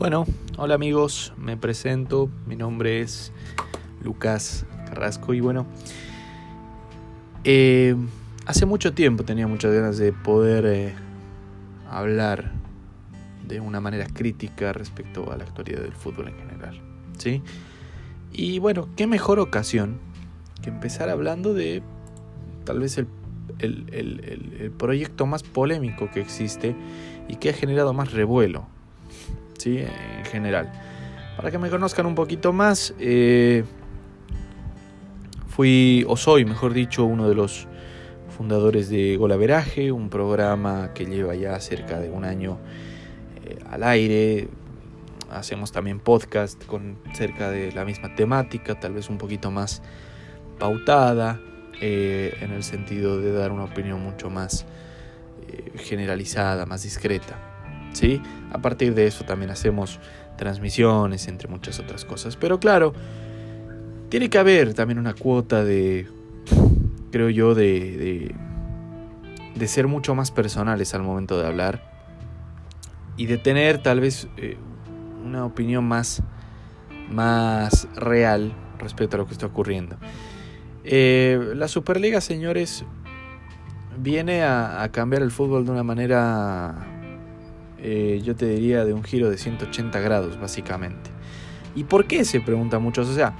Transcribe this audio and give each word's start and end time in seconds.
Bueno, 0.00 0.24
hola 0.56 0.76
amigos, 0.76 1.34
me 1.36 1.58
presento, 1.58 2.30
mi 2.46 2.56
nombre 2.56 3.02
es 3.02 3.32
Lucas 4.02 4.64
Carrasco 4.86 5.34
y 5.34 5.40
bueno, 5.40 5.66
eh, 7.44 7.94
hace 8.46 8.64
mucho 8.64 8.94
tiempo 8.94 9.24
tenía 9.24 9.46
muchas 9.46 9.74
ganas 9.74 9.98
de 9.98 10.14
poder 10.14 10.64
eh, 10.64 10.94
hablar 11.90 12.50
de 13.46 13.60
una 13.60 13.82
manera 13.82 14.06
crítica 14.06 14.72
respecto 14.72 15.30
a 15.30 15.36
la 15.36 15.44
actualidad 15.44 15.82
del 15.82 15.92
fútbol 15.92 16.28
en 16.28 16.36
general, 16.38 16.80
¿sí? 17.18 17.42
Y 18.32 18.58
bueno, 18.58 18.88
qué 18.96 19.06
mejor 19.06 19.38
ocasión 19.38 19.98
que 20.62 20.70
empezar 20.70 21.10
hablando 21.10 21.52
de 21.52 21.82
tal 22.64 22.80
vez 22.80 22.96
el, 22.96 23.06
el 23.58 24.72
proyecto 24.78 25.26
más 25.26 25.42
polémico 25.42 26.10
que 26.10 26.22
existe 26.22 26.74
y 27.28 27.36
que 27.36 27.50
ha 27.50 27.52
generado 27.52 27.92
más 27.92 28.12
revuelo 28.12 28.66
¿sí? 29.60 29.78
en 29.78 30.24
general. 30.24 30.72
Para 31.36 31.50
que 31.50 31.58
me 31.58 31.70
conozcan 31.70 32.06
un 32.06 32.14
poquito 32.14 32.52
más, 32.52 32.94
eh, 32.98 33.64
fui, 35.48 36.04
o 36.08 36.16
soy, 36.16 36.44
mejor 36.44 36.72
dicho, 36.72 37.04
uno 37.04 37.28
de 37.28 37.34
los 37.34 37.66
fundadores 38.36 38.88
de 38.88 39.16
Golaveraje, 39.16 39.92
un 39.92 40.08
programa 40.08 40.92
que 40.94 41.04
lleva 41.06 41.34
ya 41.34 41.58
cerca 41.60 42.00
de 42.00 42.10
un 42.10 42.24
año 42.24 42.58
eh, 43.44 43.58
al 43.70 43.84
aire. 43.84 44.48
Hacemos 45.30 45.72
también 45.72 46.00
podcast 46.00 46.64
con 46.64 46.98
cerca 47.14 47.50
de 47.50 47.70
la 47.72 47.84
misma 47.84 48.14
temática, 48.14 48.80
tal 48.80 48.94
vez 48.94 49.08
un 49.08 49.18
poquito 49.18 49.50
más 49.50 49.82
pautada, 50.58 51.40
eh, 51.80 52.36
en 52.40 52.52
el 52.52 52.64
sentido 52.64 53.20
de 53.20 53.32
dar 53.32 53.52
una 53.52 53.64
opinión 53.64 54.02
mucho 54.02 54.28
más 54.28 54.66
generalizada, 55.76 56.66
más 56.66 56.82
discreta. 56.82 57.49
¿Sí? 57.92 58.20
A 58.52 58.58
partir 58.58 58.94
de 58.94 59.06
eso 59.06 59.24
también 59.24 59.50
hacemos 59.50 59.98
transmisiones, 60.36 61.28
entre 61.28 61.48
muchas 61.48 61.78
otras 61.78 62.04
cosas. 62.04 62.36
Pero 62.36 62.58
claro, 62.58 62.92
tiene 64.08 64.30
que 64.30 64.38
haber 64.38 64.74
también 64.74 64.98
una 64.98 65.14
cuota 65.14 65.64
de, 65.64 66.08
creo 67.12 67.30
yo, 67.30 67.54
de, 67.54 68.34
de, 69.54 69.68
ser 69.68 69.86
mucho 69.86 70.14
más 70.14 70.30
personales 70.30 70.94
al 70.94 71.02
momento 71.02 71.38
de 71.38 71.46
hablar 71.46 71.92
y 73.16 73.26
de 73.26 73.36
tener 73.36 73.82
tal 73.82 74.00
vez 74.00 74.26
eh, 74.38 74.56
una 75.24 75.44
opinión 75.44 75.84
más, 75.84 76.22
más 77.10 77.86
real 77.94 78.54
respecto 78.78 79.16
a 79.16 79.18
lo 79.18 79.26
que 79.26 79.32
está 79.32 79.46
ocurriendo. 79.46 79.96
Eh, 80.82 81.52
la 81.54 81.68
Superliga, 81.68 82.22
señores, 82.22 82.86
viene 83.98 84.42
a 84.42 84.88
cambiar 84.90 85.20
el 85.20 85.30
fútbol 85.30 85.66
de 85.66 85.72
una 85.72 85.82
manera 85.82 86.99
eh, 87.82 88.20
yo 88.22 88.36
te 88.36 88.46
diría 88.46 88.84
de 88.84 88.92
un 88.92 89.02
giro 89.02 89.30
de 89.30 89.38
180 89.38 89.98
grados, 90.00 90.38
básicamente. 90.38 91.10
¿Y 91.74 91.84
por 91.84 92.06
qué? 92.06 92.24
Se 92.24 92.40
preguntan 92.40 92.82
muchos. 92.82 93.08
O 93.08 93.14
sea, 93.14 93.34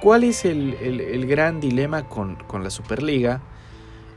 ¿cuál 0.00 0.24
es 0.24 0.44
el, 0.44 1.26
gran 1.26 1.60
dilema 1.60 2.08
con, 2.08 2.38
la 2.62 2.70
Superliga? 2.70 3.42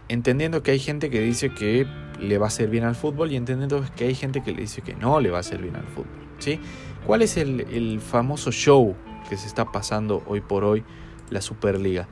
Entendiendo 0.07 0.63
que 0.63 0.71
hay 0.71 0.79
gente 0.79 1.09
que 1.09 1.21
dice 1.21 1.53
que 1.53 1.85
le 2.19 2.37
va 2.37 2.45
a 2.45 2.47
hacer 2.47 2.69
bien 2.69 2.83
al 2.83 2.95
fútbol 2.95 3.31
y 3.31 3.35
entendiendo 3.35 3.83
que 3.95 4.05
hay 4.05 4.15
gente 4.15 4.41
que 4.43 4.51
le 4.51 4.61
dice 4.61 4.81
que 4.81 4.95
no 4.95 5.19
le 5.19 5.29
va 5.29 5.37
a 5.37 5.39
hacer 5.41 5.61
bien 5.61 5.75
al 5.75 5.85
fútbol. 5.87 6.07
¿sí? 6.39 6.59
¿Cuál 7.05 7.21
es 7.21 7.37
el, 7.37 7.61
el 7.71 7.99
famoso 7.99 8.51
show 8.51 8.95
que 9.29 9.37
se 9.37 9.47
está 9.47 9.71
pasando 9.71 10.23
hoy 10.27 10.41
por 10.41 10.63
hoy 10.63 10.83
la 11.29 11.41
Superliga? 11.41 12.07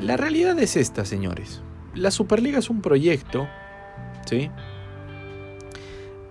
La 0.00 0.16
realidad 0.16 0.58
es 0.58 0.76
esta, 0.76 1.04
señores. 1.04 1.62
La 1.94 2.10
Superliga 2.10 2.58
es 2.58 2.70
un 2.70 2.80
proyecto, 2.80 3.48
¿sí? 4.26 4.50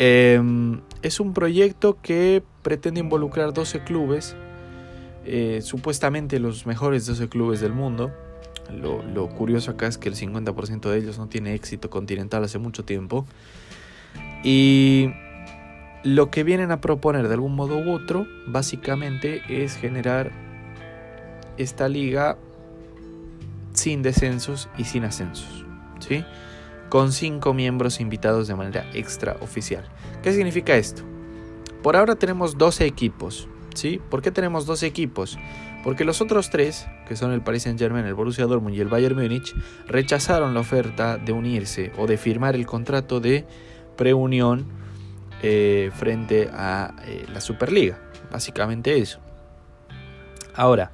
Em, 0.01 0.79
es 1.01 1.19
un 1.19 1.33
proyecto 1.33 1.97
que 2.01 2.41
pretende 2.61 3.01
involucrar 3.01 3.53
12 3.53 3.83
clubes, 3.83 4.35
eh, 5.25 5.59
supuestamente 5.61 6.39
los 6.39 6.65
mejores 6.65 7.05
12 7.05 7.27
clubes 7.27 7.59
del 7.59 7.73
mundo. 7.73 8.11
Lo, 8.71 9.29
curioso 9.29 9.71
acá 9.71 9.87
es 9.87 9.97
que 9.97 10.09
el 10.09 10.15
50% 10.15 10.89
de 10.89 10.97
ellos 10.99 11.17
no 11.17 11.27
tiene 11.27 11.53
éxito 11.53 11.89
continental 11.89 12.43
hace 12.43 12.59
mucho 12.59 12.85
tiempo. 12.85 13.25
Y 14.43 15.09
lo 16.03 16.31
que 16.31 16.43
vienen 16.43 16.71
a 16.71 16.79
proponer 16.79 17.27
de 17.27 17.33
algún 17.33 17.55
modo 17.55 17.77
u 17.77 17.91
otro, 17.91 18.25
básicamente, 18.47 19.41
es 19.49 19.75
generar 19.75 20.31
esta 21.57 21.89
liga 21.89 22.37
sin 23.73 24.01
descensos 24.01 24.69
y 24.77 24.85
sin 24.85 25.03
ascensos. 25.03 25.65
¿sí? 25.99 26.23
Con 26.89 27.11
cinco 27.11 27.53
miembros 27.53 27.99
invitados 27.99 28.47
de 28.47 28.55
manera 28.55 28.85
extraoficial. 28.93 29.85
¿Qué 30.21 30.33
significa 30.33 30.75
esto? 30.75 31.03
Por 31.83 31.95
ahora 31.95 32.15
tenemos 32.15 32.57
12 32.57 32.85
equipos. 32.85 33.47
¿sí? 33.75 34.01
¿Por 34.09 34.21
qué 34.21 34.31
tenemos 34.31 34.65
12 34.65 34.87
equipos? 34.87 35.37
Porque 35.83 36.03
los 36.03 36.19
otros 36.19 36.49
tres, 36.49 36.87
que 37.07 37.15
son 37.15 37.31
el 37.31 37.41
Paris 37.41 37.63
Saint 37.63 37.79
Germain, 37.79 38.05
el 38.05 38.13
Borussia 38.13 38.45
Dortmund 38.45 38.75
y 38.75 38.81
el 38.81 38.89
Bayern 38.89 39.15
Múnich, 39.15 39.55
rechazaron 39.87 40.53
la 40.53 40.59
oferta 40.59 41.17
de 41.17 41.31
unirse 41.31 41.93
o 41.97 42.05
de 42.05 42.17
firmar 42.17 42.55
el 42.55 42.65
contrato 42.65 43.21
de 43.21 43.45
preunión 43.95 44.65
eh, 45.41 45.89
frente 45.95 46.49
a 46.51 46.95
eh, 47.05 47.25
la 47.31 47.39
Superliga. 47.39 47.97
Básicamente 48.29 48.97
eso. 48.97 49.19
Ahora, 50.53 50.91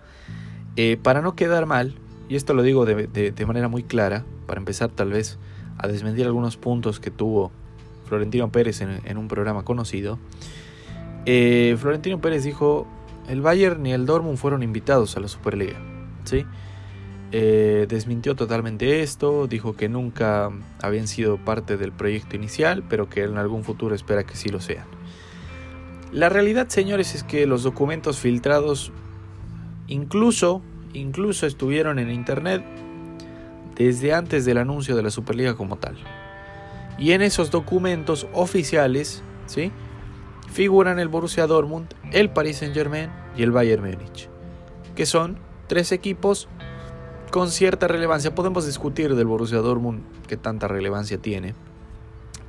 eh, 0.75 0.97
para 1.01 1.21
no 1.21 1.35
quedar 1.35 1.65
mal, 1.65 1.95
y 2.29 2.35
esto 2.35 2.53
lo 2.53 2.61
digo 2.61 2.85
de 2.85 3.45
manera 3.47 3.67
muy 3.67 3.83
clara, 3.83 4.23
para 4.45 4.59
empezar 4.59 4.89
tal 4.91 5.09
vez 5.09 5.39
a 5.77 5.87
desmentir 5.87 6.25
algunos 6.25 6.57
puntos 6.57 6.99
que 6.99 7.11
tuvo 7.11 7.51
Florentino 8.05 8.51
Pérez 8.51 8.81
en, 8.81 9.17
un 9.17 9.27
programa 9.27 9.63
conocido, 9.63 10.19
eh, 11.25 11.75
Florentino 11.79 12.21
Pérez 12.21 12.43
dijo, 12.43 12.87
el 13.27 13.41
Bayern 13.41 13.81
ni 13.83 13.93
el 13.93 14.05
Dortmund 14.05 14.37
fueron 14.37 14.63
invitados 14.63 15.17
a 15.17 15.19
la 15.19 15.27
Superliga. 15.27 15.79
¿sí? 16.23 16.45
Eh, 17.31 17.87
desmintió 17.89 18.35
totalmente 18.35 19.01
esto, 19.01 19.47
dijo 19.47 19.75
que 19.75 19.89
nunca 19.89 20.51
habían 20.81 21.07
sido 21.07 21.37
parte 21.37 21.77
del 21.77 21.91
proyecto 21.91 22.35
inicial, 22.35 22.83
pero 22.87 23.09
que 23.09 23.23
en 23.23 23.37
algún 23.37 23.63
futuro 23.63 23.95
espera 23.95 24.23
que 24.23 24.35
sí 24.35 24.49
lo 24.49 24.61
sean. 24.61 24.85
La 26.11 26.29
realidad, 26.29 26.69
señores, 26.69 27.15
es 27.15 27.23
que 27.23 27.45
los 27.45 27.63
documentos 27.63 28.19
filtrados 28.19 28.91
incluso, 29.87 30.61
incluso 30.93 31.45
estuvieron 31.45 31.99
en 31.99 32.09
internet 32.09 32.63
desde 33.75 34.13
antes 34.13 34.45
del 34.45 34.57
anuncio 34.57 34.95
de 34.95 35.03
la 35.03 35.11
Superliga 35.11 35.55
como 35.55 35.77
tal. 35.77 35.97
Y 36.97 37.11
en 37.11 37.21
esos 37.21 37.51
documentos 37.51 38.27
oficiales, 38.33 39.21
¿sí? 39.45 39.71
figuran 40.51 40.99
el 40.99 41.09
Borussia 41.09 41.47
Dortmund, 41.47 41.93
el 42.13 42.29
Paris 42.29 42.57
Saint-Germain 42.57 43.09
y 43.35 43.43
el 43.43 43.51
Bayern 43.51 43.83
Múnich, 43.83 44.29
que 44.95 45.05
son 45.05 45.37
tres 45.67 45.91
equipos 45.91 46.47
con 47.31 47.51
cierta 47.51 47.89
relevancia. 47.89 48.33
Podemos 48.33 48.65
discutir 48.65 49.15
del 49.15 49.27
Borussia 49.27 49.57
Dortmund 49.57 50.03
que 50.27 50.37
tanta 50.37 50.69
relevancia 50.69 51.17
tiene, 51.17 51.55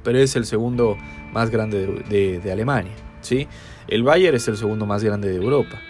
pero 0.04 0.18
es 0.18 0.36
el 0.36 0.46
segundo 0.46 0.96
más 1.32 1.50
grande 1.50 2.04
de, 2.08 2.52
Alemania, 2.52 2.92
¿sí? 3.22 3.48
El 3.88 4.04
Bayern 4.04 4.36
es 4.36 4.46
el 4.46 4.56
segundo 4.56 4.86
más 4.86 5.02
grande 5.02 5.28
de 5.28 5.36
Europa. 5.36 5.80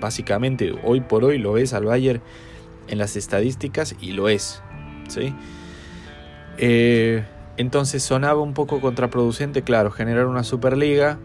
básicamente, 0.00 0.74
hoy 0.82 1.02
por 1.02 1.24
hoy 1.24 1.36
lo 1.36 1.58
es 1.58 1.74
al 1.74 1.84
Bayern 1.84 2.22
en 2.88 2.98
las 2.98 3.16
estadísticas 3.16 3.96
y 4.00 4.12
lo 4.12 4.28
es. 4.28 4.62
¿sí? 5.08 5.34
Eh, 6.58 7.24
entonces 7.56 8.02
sonaba 8.02 8.40
un 8.40 8.54
poco 8.54 8.80
contraproducente, 8.80 9.62
claro, 9.62 9.90
generar 9.90 10.26
una 10.26 10.44
Superliga 10.44 11.18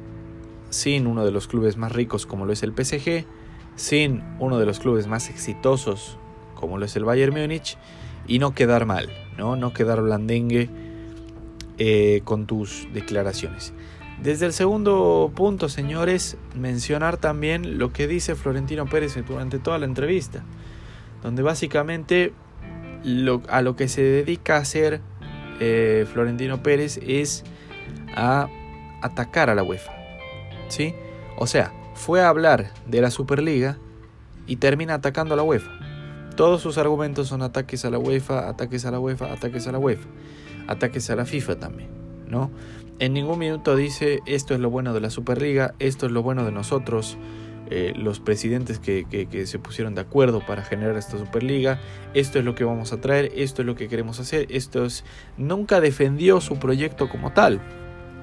sin 0.69 1.07
uno 1.07 1.25
de 1.25 1.31
los 1.31 1.47
clubes 1.47 1.77
más 1.77 1.91
ricos 1.91 2.25
como 2.25 2.45
lo 2.45 2.53
es 2.53 2.63
el 2.63 2.73
PSG, 2.73 3.25
sin 3.75 4.23
uno 4.39 4.59
de 4.59 4.65
los 4.65 4.79
clubes 4.79 5.07
más 5.07 5.29
exitosos 5.29 6.17
como 6.53 6.77
lo 6.77 6.85
es 6.85 6.95
el 6.95 7.05
Bayern 7.05 7.33
Múnich 7.33 7.77
y 8.27 8.39
no 8.39 8.53
quedar 8.53 8.85
mal, 8.85 9.09
no, 9.37 9.55
no 9.55 9.73
quedar 9.73 10.01
blandengue 10.01 10.69
eh, 11.77 12.21
con 12.25 12.45
tus 12.45 12.87
declaraciones. 12.93 13.73
Desde 14.21 14.45
el 14.45 14.53
segundo 14.53 15.31
punto, 15.33 15.69
señores, 15.69 16.37
mencionar 16.53 17.15
también 17.15 17.77
lo 17.77 17.93
que 17.93 18.05
dice 18.07 18.35
Florentino 18.35 18.85
Pérez 18.85 19.17
durante 19.25 19.59
toda 19.59 19.79
la 19.79 19.85
entrevista 19.85 20.43
donde 21.21 21.41
básicamente 21.41 22.33
a 23.47 23.61
lo 23.61 23.75
que 23.75 23.87
se 23.87 24.01
dedica 24.01 24.57
a 24.57 24.59
hacer 24.59 25.01
eh, 25.59 26.05
Florentino 26.11 26.63
Pérez 26.63 26.99
es 27.05 27.43
a 28.15 28.47
atacar 29.01 29.49
a 29.49 29.55
la 29.55 29.63
UEFA. 29.63 29.91
¿Sí? 30.67 30.93
O 31.37 31.47
sea, 31.47 31.73
fue 31.95 32.21
a 32.21 32.29
hablar 32.29 32.71
de 32.87 33.01
la 33.01 33.11
Superliga 33.11 33.77
y 34.47 34.57
termina 34.57 34.95
atacando 34.95 35.33
a 35.33 35.37
la 35.37 35.43
UEFA. 35.43 35.71
Todos 36.35 36.61
sus 36.61 36.77
argumentos 36.77 37.27
son 37.27 37.41
ataques 37.41 37.83
a 37.85 37.89
la 37.89 37.99
UEFA, 37.99 38.47
ataques 38.47 38.85
a 38.85 38.91
la 38.91 38.99
UEFA, 38.99 39.33
ataques 39.33 39.67
a 39.67 39.71
la 39.71 39.79
UEFA, 39.79 40.07
ataques 40.67 41.09
a 41.09 41.15
la 41.15 41.25
FIFA 41.25 41.59
también, 41.59 41.89
¿no? 42.27 42.49
En 42.99 43.13
ningún 43.13 43.39
minuto 43.39 43.75
dice 43.75 44.19
esto 44.25 44.53
es 44.53 44.59
lo 44.59 44.69
bueno 44.69 44.93
de 44.93 45.01
la 45.01 45.09
Superliga, 45.09 45.73
esto 45.79 46.05
es 46.05 46.11
lo 46.11 46.23
bueno 46.23 46.45
de 46.45 46.51
nosotros, 46.51 47.17
eh, 47.69 47.93
los 47.95 48.19
presidentes 48.19 48.79
que, 48.79 49.05
se 49.45 49.59
pusieron 49.59 49.95
de 49.95 50.01
acuerdo 50.01 50.45
para 50.45 50.63
generar 50.63 50.97
esta 50.97 51.17
Superliga, 51.17 51.79
esto 52.13 52.39
es 52.39 52.45
lo 52.45 52.55
que 52.55 52.63
vamos 52.63 52.93
a 52.93 53.01
traer, 53.01 53.31
esto 53.35 53.61
es 53.61 53.65
lo 53.65 53.75
que 53.75 53.87
queremos 53.87 54.19
hacer, 54.19 54.47
esto 54.49 54.85
es... 54.85 55.03
Nunca 55.37 55.79
defendió 55.79 56.41
su 56.41 56.57
proyecto 56.57 57.09
como 57.09 57.31
tal, 57.31 57.61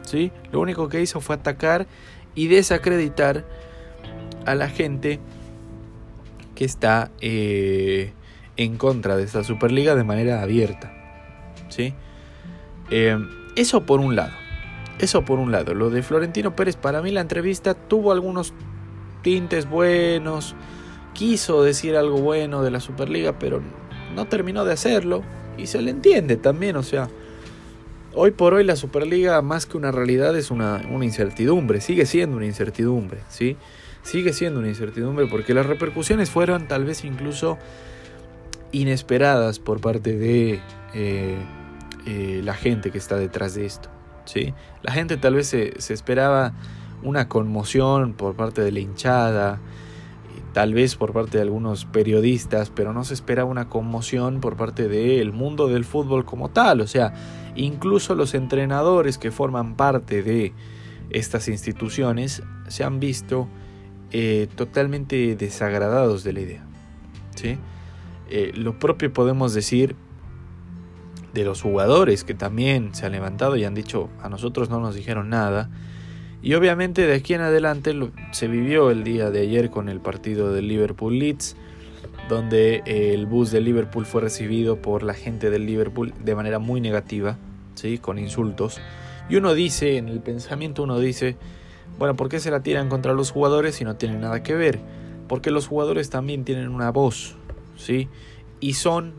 ¿sí? 0.02 0.32
Lo 0.52 0.60
único 0.60 0.88
que 0.88 1.00
hizo 1.00 1.20
fue 1.20 1.36
atacar 1.36 1.86
y 2.34 2.48
desacreditar 2.48 3.44
a 4.46 4.54
la 4.54 4.68
gente 4.68 5.20
que 6.54 6.64
está 6.64 7.10
eh, 7.20 8.12
en 8.56 8.76
contra 8.76 9.16
de 9.16 9.24
esta 9.24 9.44
Superliga 9.44 9.94
de 9.94 10.04
manera 10.04 10.42
abierta. 10.42 10.92
¿sí? 11.68 11.94
Eh, 12.90 13.18
eso 13.54 13.86
por 13.86 14.00
un 14.00 14.16
lado. 14.16 14.32
Eso 14.98 15.24
por 15.24 15.38
un 15.38 15.52
lado. 15.52 15.74
Lo 15.74 15.90
de 15.90 16.02
Florentino 16.02 16.56
Pérez, 16.56 16.76
para 16.76 17.02
mí 17.02 17.10
la 17.10 17.20
entrevista 17.20 17.74
tuvo 17.74 18.12
algunos 18.12 18.54
tintes 19.26 19.68
buenos. 19.68 20.54
Quiso 21.12 21.64
decir 21.64 21.96
algo 21.96 22.18
bueno 22.18 22.62
de 22.62 22.70
la 22.70 22.78
Superliga, 22.78 23.40
pero 23.40 23.60
no 24.14 24.28
terminó 24.28 24.64
de 24.64 24.72
hacerlo. 24.72 25.24
Y 25.58 25.66
se 25.66 25.82
le 25.82 25.90
entiende 25.90 26.36
también, 26.36 26.76
o 26.76 26.84
sea, 26.84 27.08
hoy 28.14 28.30
por 28.30 28.54
hoy 28.54 28.62
la 28.62 28.76
Superliga 28.76 29.42
más 29.42 29.66
que 29.66 29.76
una 29.76 29.90
realidad 29.90 30.36
es 30.36 30.52
una, 30.52 30.80
una 30.92 31.04
incertidumbre, 31.04 31.80
sigue 31.80 32.06
siendo 32.06 32.36
una 32.36 32.46
incertidumbre, 32.46 33.18
¿sí? 33.28 33.56
Sigue 34.04 34.32
siendo 34.32 34.60
una 34.60 34.68
incertidumbre 34.68 35.26
porque 35.26 35.54
las 35.54 35.66
repercusiones 35.66 36.30
fueron 36.30 36.68
tal 36.68 36.84
vez 36.84 37.04
incluso 37.04 37.58
inesperadas 38.70 39.58
por 39.58 39.80
parte 39.80 40.16
de 40.16 40.60
eh, 40.94 41.36
eh, 42.06 42.42
la 42.44 42.54
gente 42.54 42.92
que 42.92 42.98
está 42.98 43.16
detrás 43.16 43.56
de 43.56 43.66
esto, 43.66 43.88
¿sí? 44.24 44.54
La 44.82 44.92
gente 44.92 45.16
tal 45.16 45.34
vez 45.34 45.48
se, 45.48 45.80
se 45.80 45.94
esperaba 45.94 46.52
una 47.06 47.28
conmoción 47.28 48.14
por 48.14 48.34
parte 48.34 48.62
de 48.62 48.72
la 48.72 48.80
hinchada, 48.80 49.60
tal 50.52 50.74
vez 50.74 50.96
por 50.96 51.12
parte 51.12 51.38
de 51.38 51.42
algunos 51.42 51.84
periodistas, 51.84 52.70
pero 52.70 52.92
no 52.92 53.04
se 53.04 53.14
espera 53.14 53.44
una 53.44 53.68
conmoción 53.68 54.40
por 54.40 54.56
parte 54.56 54.88
del 54.88 55.32
mundo 55.32 55.68
del 55.68 55.84
fútbol 55.84 56.24
como 56.24 56.50
tal. 56.50 56.80
O 56.80 56.86
sea, 56.86 57.14
incluso 57.54 58.14
los 58.14 58.34
entrenadores 58.34 59.18
que 59.18 59.30
forman 59.30 59.76
parte 59.76 60.22
de 60.22 60.52
estas 61.10 61.48
instituciones 61.48 62.42
se 62.68 62.84
han 62.84 62.98
visto 62.98 63.48
eh, 64.10 64.48
totalmente 64.56 65.36
desagradados 65.36 66.24
de 66.24 66.32
la 66.32 66.40
idea. 66.40 66.66
¿sí? 67.36 67.58
Eh, 68.28 68.52
lo 68.56 68.78
propio 68.78 69.12
podemos 69.12 69.54
decir 69.54 69.94
de 71.34 71.44
los 71.44 71.62
jugadores 71.62 72.24
que 72.24 72.34
también 72.34 72.94
se 72.94 73.06
han 73.06 73.12
levantado 73.12 73.56
y 73.56 73.64
han 73.64 73.74
dicho 73.74 74.08
a 74.22 74.28
nosotros 74.28 74.70
no 74.70 74.80
nos 74.80 74.94
dijeron 74.94 75.28
nada 75.28 75.70
y 76.46 76.54
obviamente 76.54 77.08
de 77.08 77.14
aquí 77.16 77.34
en 77.34 77.40
adelante 77.40 77.92
se 78.30 78.46
vivió 78.46 78.92
el 78.92 79.02
día 79.02 79.32
de 79.32 79.40
ayer 79.40 79.68
con 79.68 79.88
el 79.88 79.98
partido 79.98 80.52
del 80.52 80.68
Liverpool 80.68 81.18
Leeds, 81.18 81.56
donde 82.28 82.84
eh, 82.86 83.14
el 83.14 83.26
bus 83.26 83.50
del 83.50 83.64
Liverpool 83.64 84.06
fue 84.06 84.20
recibido 84.20 84.80
por 84.80 85.02
la 85.02 85.12
gente 85.12 85.50
del 85.50 85.66
Liverpool 85.66 86.14
de 86.22 86.36
manera 86.36 86.60
muy 86.60 86.80
negativa, 86.80 87.36
¿sí? 87.74 87.98
con 87.98 88.20
insultos. 88.20 88.80
Y 89.28 89.34
uno 89.34 89.54
dice, 89.54 89.96
en 89.96 90.08
el 90.08 90.20
pensamiento 90.20 90.84
uno 90.84 91.00
dice, 91.00 91.36
bueno, 91.98 92.14
¿por 92.14 92.28
qué 92.28 92.38
se 92.38 92.52
la 92.52 92.60
tiran 92.60 92.88
contra 92.88 93.12
los 93.12 93.32
jugadores 93.32 93.74
si 93.74 93.84
no 93.84 93.96
tienen 93.96 94.20
nada 94.20 94.44
que 94.44 94.54
ver? 94.54 94.78
Porque 95.26 95.50
los 95.50 95.66
jugadores 95.66 96.10
también 96.10 96.44
tienen 96.44 96.68
una 96.68 96.92
voz, 96.92 97.34
¿sí? 97.76 98.08
Y 98.60 98.74
son 98.74 99.14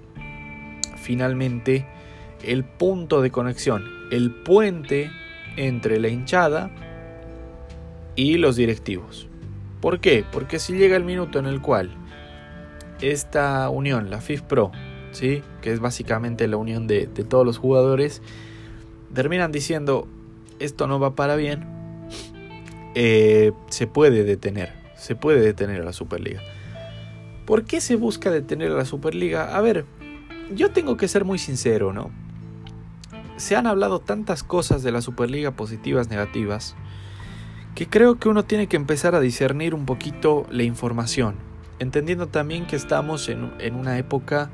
finalmente 0.95 1.85
el 2.41 2.63
punto 2.63 3.21
de 3.21 3.31
conexión, 3.31 3.83
el 4.13 4.31
puente 4.31 5.11
entre 5.57 5.99
la 5.99 6.07
hinchada 6.07 6.71
y 8.17 8.37
los 8.37 8.57
directivos. 8.57 9.29
¿Por 9.79 10.01
qué? 10.01 10.25
Porque 10.29 10.59
si 10.59 10.73
llega 10.73 10.97
el 10.97 11.05
minuto 11.05 11.39
en 11.39 11.45
el 11.45 11.61
cual 11.61 11.91
esta 12.99 13.69
unión, 13.69 14.09
la 14.09 14.19
FIFPro, 14.19 14.71
¿sí? 15.11 15.43
que 15.61 15.71
es 15.71 15.79
básicamente 15.79 16.47
la 16.47 16.57
unión 16.57 16.87
de, 16.87 17.05
todos 17.07 17.45
los 17.45 17.59
jugadores, 17.59 18.21
terminan 19.13 19.53
diciendo 19.53 20.07
esto 20.59 20.87
no 20.87 20.99
va 20.99 21.15
para 21.15 21.35
bien, 21.35 21.65
eh, 22.95 23.53
se 23.69 23.85
puede 23.85 24.23
detener, 24.23 24.73
se 24.95 25.15
puede 25.15 25.39
detener 25.39 25.81
a 25.81 25.85
la 25.85 25.93
Superliga. 25.93 26.41
¿Por 27.45 27.63
qué 27.63 27.79
se 27.79 27.95
busca 27.95 28.31
detener 28.31 28.71
a 28.71 28.75
la 28.75 28.85
Superliga? 28.85 29.55
A 29.55 29.61
ver, 29.61 29.85
yo 30.53 30.71
tengo 30.71 30.97
que 30.97 31.07
ser 31.07 31.23
muy 31.23 31.37
sincero, 31.37 31.93
¿no? 31.93 32.09
Se 33.37 33.55
han 33.55 33.67
hablado 33.67 33.99
tantas 33.99 34.41
cosas 34.41 34.81
de 34.81 34.91
la 34.91 35.01
Superliga 35.01 35.51
positivas, 35.51 36.09
negativas, 36.09 36.75
que 37.77 37.87
creo 37.87 38.17
que 38.17 38.27
uno 38.27 38.43
tiene 38.43 38.65
que 38.65 38.75
empezar 38.75 39.13
a 39.13 39.19
discernir 39.19 39.75
un 39.75 39.85
poquito 39.85 40.47
la 40.49 40.63
información, 40.63 41.35
entendiendo 41.77 42.25
también 42.25 42.65
que 42.65 42.75
estamos 42.75 43.29
en, 43.29 43.51
una 43.75 43.99
época 43.99 44.49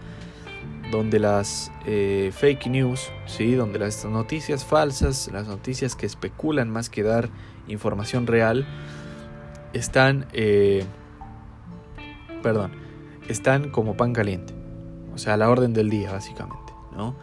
donde 0.91 1.19
las 1.19 1.71
eh, 1.85 2.33
fake 2.35 2.67
news, 2.67 3.13
¿sí? 3.25 3.55
donde 3.55 3.79
las 3.79 4.03
noticias 4.03 4.65
falsas, 4.65 5.29
las 5.31 5.47
noticias 5.47 5.95
que 5.95 6.05
especulan 6.05 6.69
más 6.69 6.89
que 6.89 7.01
dar 7.01 7.29
información 7.69 8.27
real, 8.27 8.67
están, 9.71 10.25
eh, 10.33 10.83
perdón, 12.41 12.73
están 13.29 13.69
como 13.69 13.95
pan 13.95 14.11
caliente, 14.11 14.53
o 15.13 15.17
sea, 15.17 15.37
la 15.37 15.49
orden 15.49 15.71
del 15.71 15.89
día, 15.89 16.11
básicamente. 16.11 16.73
¿no? 16.91 17.15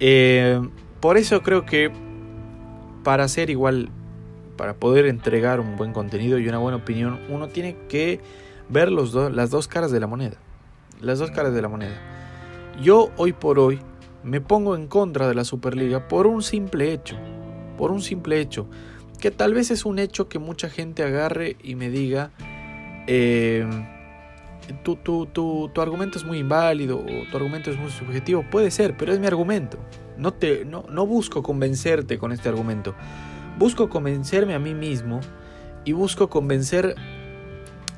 Eh, 0.00 0.60
por 0.98 1.16
eso 1.16 1.40
creo 1.44 1.66
que 1.66 1.92
para 3.04 3.28
ser 3.28 3.48
igual 3.48 3.92
para 4.60 4.74
poder 4.74 5.06
entregar 5.06 5.58
un 5.58 5.78
buen 5.78 5.94
contenido 5.94 6.38
y 6.38 6.46
una 6.46 6.58
buena 6.58 6.76
opinión, 6.76 7.18
uno 7.30 7.48
tiene 7.48 7.78
que 7.88 8.20
ver 8.68 8.92
los 8.92 9.14
las 9.14 9.48
dos 9.48 9.68
caras 9.68 9.90
de 9.90 10.00
la 10.00 10.06
moneda. 10.06 10.36
Las 11.00 11.18
dos 11.18 11.30
caras 11.30 11.54
de 11.54 11.62
la 11.62 11.68
moneda. 11.68 11.98
Yo 12.82 13.10
hoy 13.16 13.32
por 13.32 13.58
hoy 13.58 13.80
me 14.22 14.42
pongo 14.42 14.76
en 14.76 14.86
contra 14.86 15.28
de 15.28 15.34
la 15.34 15.44
Superliga 15.44 16.08
por 16.08 16.26
un 16.26 16.42
simple 16.42 16.92
hecho. 16.92 17.16
Por 17.78 17.90
un 17.90 18.02
simple 18.02 18.38
hecho. 18.38 18.66
Que 19.18 19.30
tal 19.30 19.54
vez 19.54 19.70
es 19.70 19.86
un 19.86 19.98
hecho 19.98 20.28
que 20.28 20.38
mucha 20.38 20.68
gente 20.68 21.04
agarre 21.04 21.56
y 21.62 21.74
me 21.74 21.88
diga, 21.88 22.30
eh, 23.06 23.66
tu, 24.84 24.96
tu, 24.96 25.24
tu, 25.24 25.70
tu, 25.72 25.80
argumento 25.80 26.18
es 26.18 26.24
muy 26.24 26.36
inválido 26.36 26.98
o 26.98 27.30
tu 27.30 27.36
argumento 27.38 27.70
es 27.70 27.78
muy 27.78 27.90
subjetivo. 27.90 28.44
Puede 28.50 28.70
ser, 28.70 28.94
pero 28.98 29.14
es 29.14 29.20
mi 29.20 29.26
argumento. 29.26 29.78
No, 30.18 30.34
te, 30.34 30.66
no, 30.66 30.84
no 30.90 31.06
busco 31.06 31.42
convencerte 31.42 32.18
con 32.18 32.30
este 32.30 32.50
argumento. 32.50 32.94
Busco 33.58 33.88
convencerme 33.88 34.54
a 34.54 34.58
mí 34.58 34.74
mismo 34.74 35.20
y 35.84 35.92
busco 35.92 36.28
convencer 36.30 36.94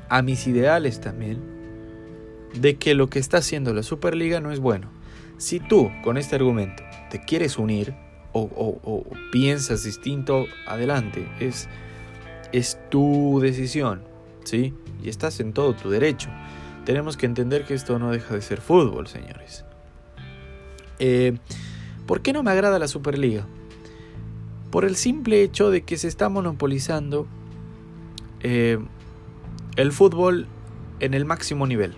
a 0.09 0.21
mis 0.21 0.47
ideales 0.47 0.99
también 1.01 1.41
de 2.53 2.75
que 2.75 2.93
lo 2.93 3.09
que 3.09 3.19
está 3.19 3.37
haciendo 3.37 3.73
la 3.73 3.83
Superliga 3.83 4.39
no 4.39 4.51
es 4.51 4.59
bueno. 4.59 4.89
Si 5.37 5.59
tú 5.59 5.89
con 6.03 6.17
este 6.17 6.35
argumento 6.35 6.83
te 7.09 7.19
quieres 7.19 7.57
unir 7.57 7.95
o, 8.33 9.03
piensas 9.31 9.83
distinto, 9.83 10.45
adelante. 10.65 11.27
Es, 11.39 11.69
es 12.51 12.79
tu 12.89 13.39
decisión, 13.41 14.03
¿sí? 14.43 14.73
Y 15.03 15.09
estás 15.09 15.39
en 15.39 15.53
todo 15.53 15.73
tu 15.73 15.89
derecho. 15.89 16.29
Tenemos 16.85 17.15
que 17.15 17.25
entender 17.25 17.65
que 17.65 17.73
esto 17.73 17.99
no 17.99 18.11
deja 18.11 18.33
de 18.33 18.41
ser 18.41 18.59
fútbol, 18.59 19.07
señores. 19.07 19.65
Eh, 20.99 21.37
¿Por 22.05 22.21
qué 22.21 22.33
no 22.33 22.43
me 22.43 22.51
agrada 22.51 22.79
la 22.79 22.87
Superliga? 22.87 23.45
Por 24.73 24.85
el 24.85 24.95
simple 24.95 25.43
hecho 25.43 25.69
de 25.69 25.83
que 25.83 25.97
se 25.97 26.07
está 26.07 26.29
monopolizando 26.29 27.27
eh, 28.41 28.79
el 29.75 29.91
fútbol 29.91 30.47
en 30.99 31.13
el 31.13 31.25
máximo 31.25 31.67
nivel. 31.67 31.93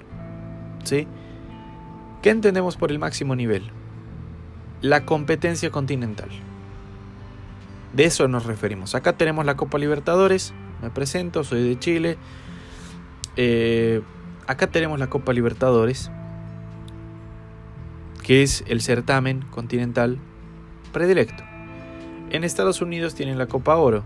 ¿Sí? 0.84 1.08
¿Qué 2.22 2.32
entendemos 2.32 2.75
por 2.75 2.91
el 2.91 3.00
máximo 3.00 3.34
nivel? 3.34 3.72
La 4.82 5.05
competencia 5.05 5.70
continental. 5.70 6.27
De 7.94 8.03
eso 8.03 8.27
nos 8.27 8.46
referimos. 8.46 8.94
Acá 8.94 9.13
tenemos 9.13 9.46
la 9.46 9.55
Copa 9.55 9.77
Libertadores. 9.77 10.53
Me 10.82 10.89
presento, 10.89 11.46
soy 11.46 11.65
de 11.65 11.79
Chile. 11.79 12.17
Eh, 13.38 14.01
acá 14.48 14.67
tenemos 14.67 15.00
la 15.00 15.08
Copa 15.08 15.32
Libertadores, 15.32 16.12
que 18.22 18.44
es 18.44 18.65
el 18.67 18.82
certamen 18.82 19.44
continental 19.44 20.20
predilecto. 20.91 21.55
En 22.36 22.44
Estados 22.44 22.82
Unidos 22.82 23.15
tienen 23.15 23.38
la 23.38 23.46
Copa 23.46 23.77
Oro, 23.77 24.04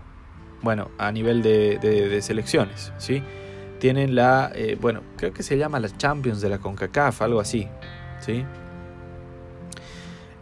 bueno, 0.62 0.92
a 0.98 1.10
nivel 1.10 1.42
de, 1.42 2.16
selecciones, 2.22 2.92
¿sí? 2.96 3.24
Tienen 3.80 4.14
la, 4.14 4.52
eh, 4.54 4.78
bueno, 4.80 5.00
creo 5.16 5.32
que 5.32 5.42
se 5.42 5.58
llama 5.58 5.80
la 5.80 5.88
Champions 5.96 6.40
de 6.40 6.48
la 6.48 6.60
CONCACAF, 6.60 7.22
algo 7.22 7.40
así, 7.40 7.66
¿sí? 8.20 8.44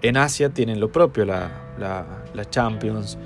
En 0.03 0.19
Asia 0.19 0.51
tienen 0.51 0.81
lo 0.81 0.93
propio, 0.93 1.25
la, 1.25 1.51
la, 1.79 2.51
Champions 2.51 3.17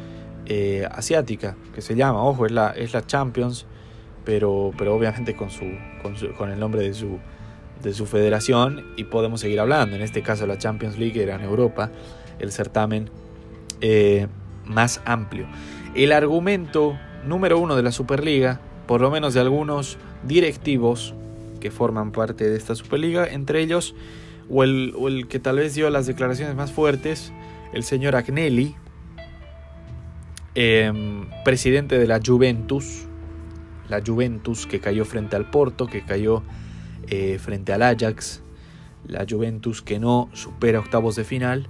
eh, 0.47 0.87
asiática, 0.93 1.57
que 1.75 1.81
se 1.81 1.97
llama, 1.97 2.23
ojo, 2.23 2.47
es 2.47 2.53
la, 2.53 2.71
es 2.71 2.93
la 2.93 3.05
Champions, 3.05 3.67
pero, 4.25 4.71
pero 4.79 4.95
obviamente 4.95 5.35
con, 5.35 5.51
su, 5.51 5.65
con, 6.03 6.15
con 6.35 6.53
el 6.53 6.61
nombre 6.61 6.83
de 6.83 6.95
su, 6.95 7.19
de 7.83 7.93
su 7.93 8.07
federación 8.07 8.95
y 8.97 9.03
podemos 9.03 9.41
seguir 9.41 9.59
hablando. 9.59 9.97
En 9.97 10.03
este 10.03 10.23
caso 10.23 10.47
la 10.47 10.57
Champions 10.57 11.01
League 11.01 11.21
era 11.21 11.35
en 11.35 11.41
Europa, 11.41 11.91
el 12.39 12.53
certamen 12.53 13.11
eh, 13.81 14.29
más 14.65 15.01
amplio. 15.05 15.47
El 15.95 16.13
argumento 16.13 16.99
número 17.27 17.59
uno 17.59 17.77
de 17.77 17.83
la 17.83 17.93
Superliga, 17.93 18.61
por 18.87 19.01
lo 19.01 19.11
menos 19.11 19.35
de 19.35 19.41
algunos 19.41 19.99
directivos 20.25 21.15
que 21.61 21.71
forman 21.71 22.13
parte 22.13 22.49
de 22.49 22.57
esta 22.57 22.75
Superliga, 22.75 23.27
entre 23.27 23.61
ellos, 23.61 23.95
o 24.51 24.65
el, 24.65 25.27
que 25.29 25.39
tal 25.39 25.57
vez 25.57 25.75
dio 25.75 25.89
las 25.91 26.07
declaraciones 26.07 26.57
más 26.57 26.73
fuertes, 26.73 27.33
el 27.73 27.85
señor 27.85 28.17
Agnelli, 28.17 28.75
em, 30.55 31.27
presidente 31.45 31.99
de 31.99 32.07
la 32.07 32.21
Juventus, 32.25 33.07
la 33.89 34.03
Juventus 34.05 34.67
que 34.67 34.81
cayó 34.81 35.05
frente 35.05 35.37
al 35.37 35.49
Porto, 35.51 35.87
que 35.87 36.03
cayó 36.03 36.43
eh, 37.09 37.39
frente 37.39 37.73
al 37.73 37.83
Ajax, 37.83 38.43
la 39.07 39.25
Juventus 39.29 39.83
que 39.83 39.99
no 39.99 40.29
supera 40.33 40.81
octavos 40.81 41.17
de 41.17 41.25
final, 41.25 41.69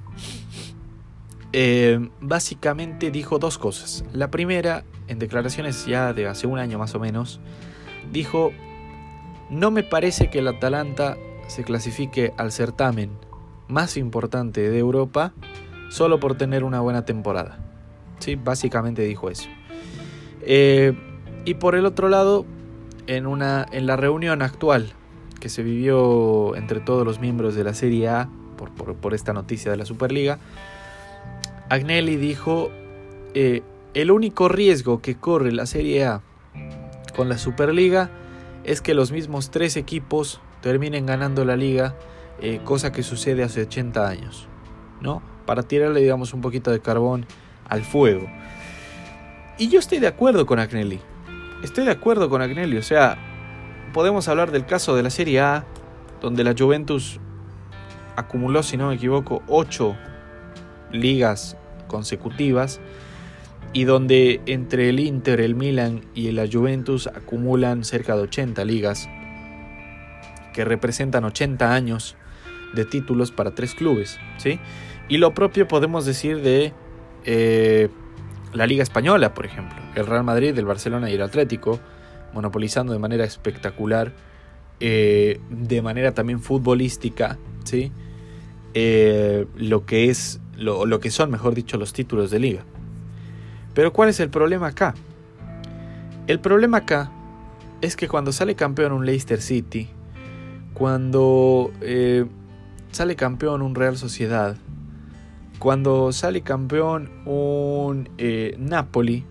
eh, 1.53 2.09
básicamente 2.21 3.11
dijo 3.11 3.39
dos 3.39 3.59
cosas. 3.59 4.05
La 4.13 4.31
primera, 4.31 4.85
en 5.09 5.19
declaraciones 5.19 5.87
ya 5.87 6.13
de 6.13 6.27
hace 6.27 6.47
un 6.47 6.59
año 6.59 6.79
más 6.79 6.95
o 6.95 7.01
menos, 7.01 7.41
dijo, 8.11 8.53
no 9.51 9.71
me 9.71 9.83
parece 9.83 10.31
que 10.31 10.39
el 10.39 10.49
Atalanta 10.49 11.17
se 11.49 11.65
clasifique 11.65 12.33
al 12.37 12.53
certamen 12.53 13.11
más 13.69 13.97
importante 13.97 14.71
de 14.71 14.79
Europa 14.79 15.33
solo 15.91 16.21
por 16.21 16.37
tener 16.37 16.65
una 16.65 16.81
buena 16.81 17.05
temporada. 17.05 17.59
Sí, 18.19 18.37
básicamente 18.37 19.03
dijo 19.03 19.29
eso. 19.29 19.49
Eh, 20.43 20.95
y 21.45 21.55
por 21.55 21.75
el 21.75 21.87
otro 21.87 22.09
lado, 22.09 22.47
en, 23.07 23.27
una, 23.27 23.67
en 23.73 23.87
la 23.87 23.97
reunión 23.97 24.43
actual 24.43 24.93
que 25.41 25.49
se 25.49 25.63
vivió 25.63 26.55
entre 26.57 26.81
todos 26.81 27.05
los 27.05 27.21
miembros 27.21 27.55
de 27.55 27.65
la 27.65 27.75
Serie 27.75 28.09
A 28.09 28.29
por, 28.57 28.71
por, 28.71 29.13
esta 29.13 29.33
noticia 29.33 29.71
de 29.73 29.77
la 29.77 29.85
Superliga, 29.85 30.39
Agnelli 31.73 32.17
dijo, 32.17 32.71
eh, 33.33 33.63
el 33.95 34.11
único 34.11 34.51
riesgo 34.51 35.01
que 35.01 35.17
corre 35.17 35.53
la 35.53 35.65
Serie 35.65 36.05
A 36.05 36.21
con 37.17 37.31
la 37.31 37.39
Superliga 37.39 38.11
es 38.63 38.83
que 38.83 38.93
los 38.93 39.11
mismos 39.11 39.51
tres 39.51 39.79
equipos 39.79 40.43
terminen 40.61 41.07
ganando 41.07 41.47
la 41.47 41.57
liga, 41.57 41.97
eh, 42.43 42.61
cosa 42.63 42.93
que 42.93 43.03
sucede 43.03 43.43
hace 43.43 43.63
80 43.63 44.07
años, 44.07 44.49
¿no? 45.01 45.23
Para 45.47 45.63
tirarle, 45.63 46.03
digamos, 46.03 46.35
un 46.35 46.43
poquito 46.43 46.71
de 46.71 46.81
carbón 46.81 47.25
al 47.67 47.85
fuego. 47.85 48.27
Y 49.57 49.71
yo 49.71 49.79
estoy 49.79 49.99
de 49.99 50.09
acuerdo 50.09 50.45
con 50.45 50.59
Agnelli. 50.59 51.01
Estoy 51.63 51.87
de 51.87 51.93
acuerdo 51.93 52.29
con 52.29 52.43
Agnelli. 52.43 52.77
O 52.77 52.83
sea, 52.83 53.17
podemos 53.95 54.29
hablar 54.29 54.51
del 54.51 54.67
caso 54.67 54.95
de 54.95 55.05
la 55.05 55.11
Serie 55.11 55.41
A, 55.41 55.65
donde 56.21 56.45
la 56.45 56.55
Juventus 56.55 57.19
acumuló, 58.15 58.63
si 58.63 58.77
no 58.77 58.89
me 58.89 58.97
equivoco, 58.97 59.43
8 59.49 59.97
ligas 60.91 61.57
consecutivas 61.93 62.81
y 63.73 63.85
donde 63.85 64.41
entre 64.47 64.89
el 64.89 64.99
Inter, 64.99 65.41
el 65.41 65.55
Milan 65.55 66.03
y 66.15 66.33
la 66.33 66.49
Juventus 66.51 67.07
acumulan 67.07 67.85
cerca 67.85 68.17
de 68.17 68.23
80 68.23 68.65
ligas 68.65 69.09
que 70.53 70.65
representan 70.65 71.25
80 71.25 71.73
años 71.73 72.17
de 72.75 72.85
títulos 72.85 73.31
para 73.31 73.55
tres 73.55 73.75
clubes, 73.75 74.19
¿sí? 74.39 74.59
Y 75.09 75.19
lo 75.19 75.35
propio 75.35 75.69
podemos 75.69 76.05
decir 76.05 76.43
de 76.43 76.73
eh, 77.25 77.89
la 78.53 78.67
Liga 78.67 78.83
Española, 78.83 79.35
por 79.35 79.47
ejemplo, 79.47 79.79
el 79.95 80.07
Real 80.07 80.25
Madrid, 80.25 80.57
el 80.59 80.65
Barcelona 80.65 81.11
y 81.11 81.15
el 81.15 81.23
Atlético, 81.23 81.81
monopolizando 82.35 82.93
de 82.93 82.99
manera 82.99 83.25
espectacular, 83.25 84.13
eh, 84.81 85.41
de 85.49 85.83
manera 85.83 86.13
también 86.13 86.41
futbolística, 86.41 87.39
¿sí? 87.65 87.93
Eh, 88.75 89.47
lo 89.57 89.85
que 89.85 90.09
es, 90.09 90.41
lo, 90.57 90.87
lo 90.87 91.01
que 91.01 91.11
son, 91.11 91.31
mejor 91.31 91.55
dicho, 91.55 91.77
los 91.77 91.93
títulos 91.93 92.31
de 92.31 92.39
liga. 92.39 92.65
Pero 93.75 93.93
¿cuál 93.93 94.09
es 94.09 94.21
el 94.21 94.31
problema 94.31 94.69
acá? 94.69 94.95
El 96.27 96.41
problema 96.41 96.79
acá 96.79 97.11
es 97.81 97.97
que 97.97 98.09
cuando 98.09 98.33
sale 98.33 98.55
campeón 98.55 98.93
un 98.93 99.05
Leicester 99.05 99.41
City, 99.41 99.89
cuando 100.75 101.73
eh, 101.81 102.27
sale 102.93 103.17
campeón 103.17 103.63
un 103.63 103.75
Real 103.75 103.97
Sociedad, 103.97 104.57
cuando 105.59 106.13
sale 106.13 106.43
campeón 106.43 107.11
un 107.27 108.09
eh, 108.19 108.55
Napoli, 108.59 109.25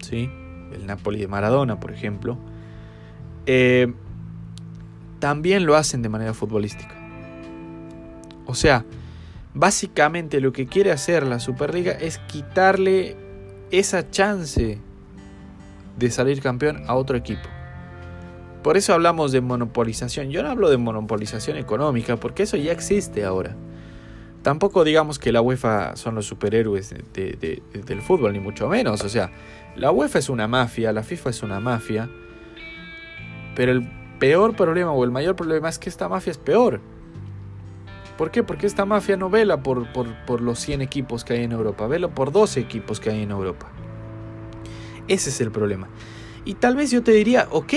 ¿sí? 0.00 0.30
el 0.72 0.86
Napoli 0.86 1.20
de 1.20 1.28
Maradona, 1.28 1.80
por 1.80 1.92
ejemplo, 1.92 2.38
eh, 3.46 3.92
también 5.18 5.64
lo 5.64 5.76
hacen 5.76 6.02
de 6.02 6.08
manera 6.08 6.34
futbolística. 6.34 6.94
O 8.46 8.54
sea, 8.54 8.84
básicamente 9.56 10.40
lo 10.40 10.52
que 10.52 10.66
quiere 10.66 10.92
hacer 10.92 11.26
la 11.26 11.40
Superliga 11.40 11.92
es 11.92 12.18
quitarle 12.18 13.16
esa 13.70 14.10
chance 14.10 14.78
de 15.96 16.10
salir 16.10 16.42
campeón 16.42 16.84
a 16.86 16.94
otro 16.94 17.16
equipo. 17.16 17.48
Por 18.62 18.76
eso 18.76 18.92
hablamos 18.92 19.32
de 19.32 19.40
monopolización. 19.40 20.30
Yo 20.30 20.42
no 20.42 20.50
hablo 20.50 20.68
de 20.68 20.76
monopolización 20.76 21.56
económica, 21.56 22.16
porque 22.16 22.42
eso 22.42 22.58
ya 22.58 22.70
existe 22.70 23.24
ahora. 23.24 23.56
Tampoco 24.42 24.84
digamos 24.84 25.18
que 25.18 25.32
la 25.32 25.40
UEFA 25.40 25.96
son 25.96 26.14
los 26.14 26.26
superhéroes 26.26 26.94
del 27.14 28.02
fútbol, 28.02 28.34
ni 28.34 28.40
mucho 28.40 28.68
menos. 28.68 29.02
O 29.04 29.08
sea, 29.08 29.30
la 29.74 29.90
UEFA 29.90 30.18
es 30.18 30.28
una 30.28 30.46
mafia, 30.48 30.92
la 30.92 31.02
FIFA 31.02 31.30
es 31.30 31.42
una 31.42 31.60
mafia. 31.60 32.10
Pero 33.54 33.72
el 33.72 33.88
peor 34.18 34.54
problema 34.54 34.92
o 34.92 35.02
el 35.02 35.10
mayor 35.10 35.34
problema 35.34 35.70
es 35.70 35.78
que 35.78 35.88
esta 35.88 36.10
mafia 36.10 36.32
es 36.32 36.38
peor. 36.38 36.80
¿Por 38.16 38.30
qué? 38.30 38.42
Porque 38.42 38.66
esta 38.66 38.84
mafia 38.84 39.16
no 39.16 39.28
vela 39.28 39.62
por, 39.62 39.92
por, 39.92 40.40
los 40.40 40.58
100 40.58 40.80
equipos 40.80 41.24
que 41.24 41.34
hay 41.34 41.44
en 41.44 41.52
Europa, 41.52 41.86
vela 41.86 42.08
por 42.08 42.32
12 42.32 42.60
equipos 42.60 42.98
que 42.98 43.10
hay 43.10 43.22
en 43.22 43.30
Europa. 43.30 43.68
Ese 45.06 45.30
es 45.30 45.40
el 45.40 45.50
problema. 45.50 45.88
Y 46.44 46.54
tal 46.54 46.76
vez 46.76 46.90
yo 46.90 47.02
te 47.02 47.12
diría, 47.12 47.46
ok, 47.50 47.74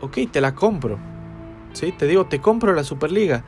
ok, 0.00 0.18
te 0.30 0.40
la 0.40 0.54
compro. 0.54 0.98
¿Sí? 1.72 1.92
Te 1.92 2.06
digo, 2.06 2.26
te 2.26 2.40
compro 2.40 2.74
la 2.74 2.84
Superliga. 2.84 3.44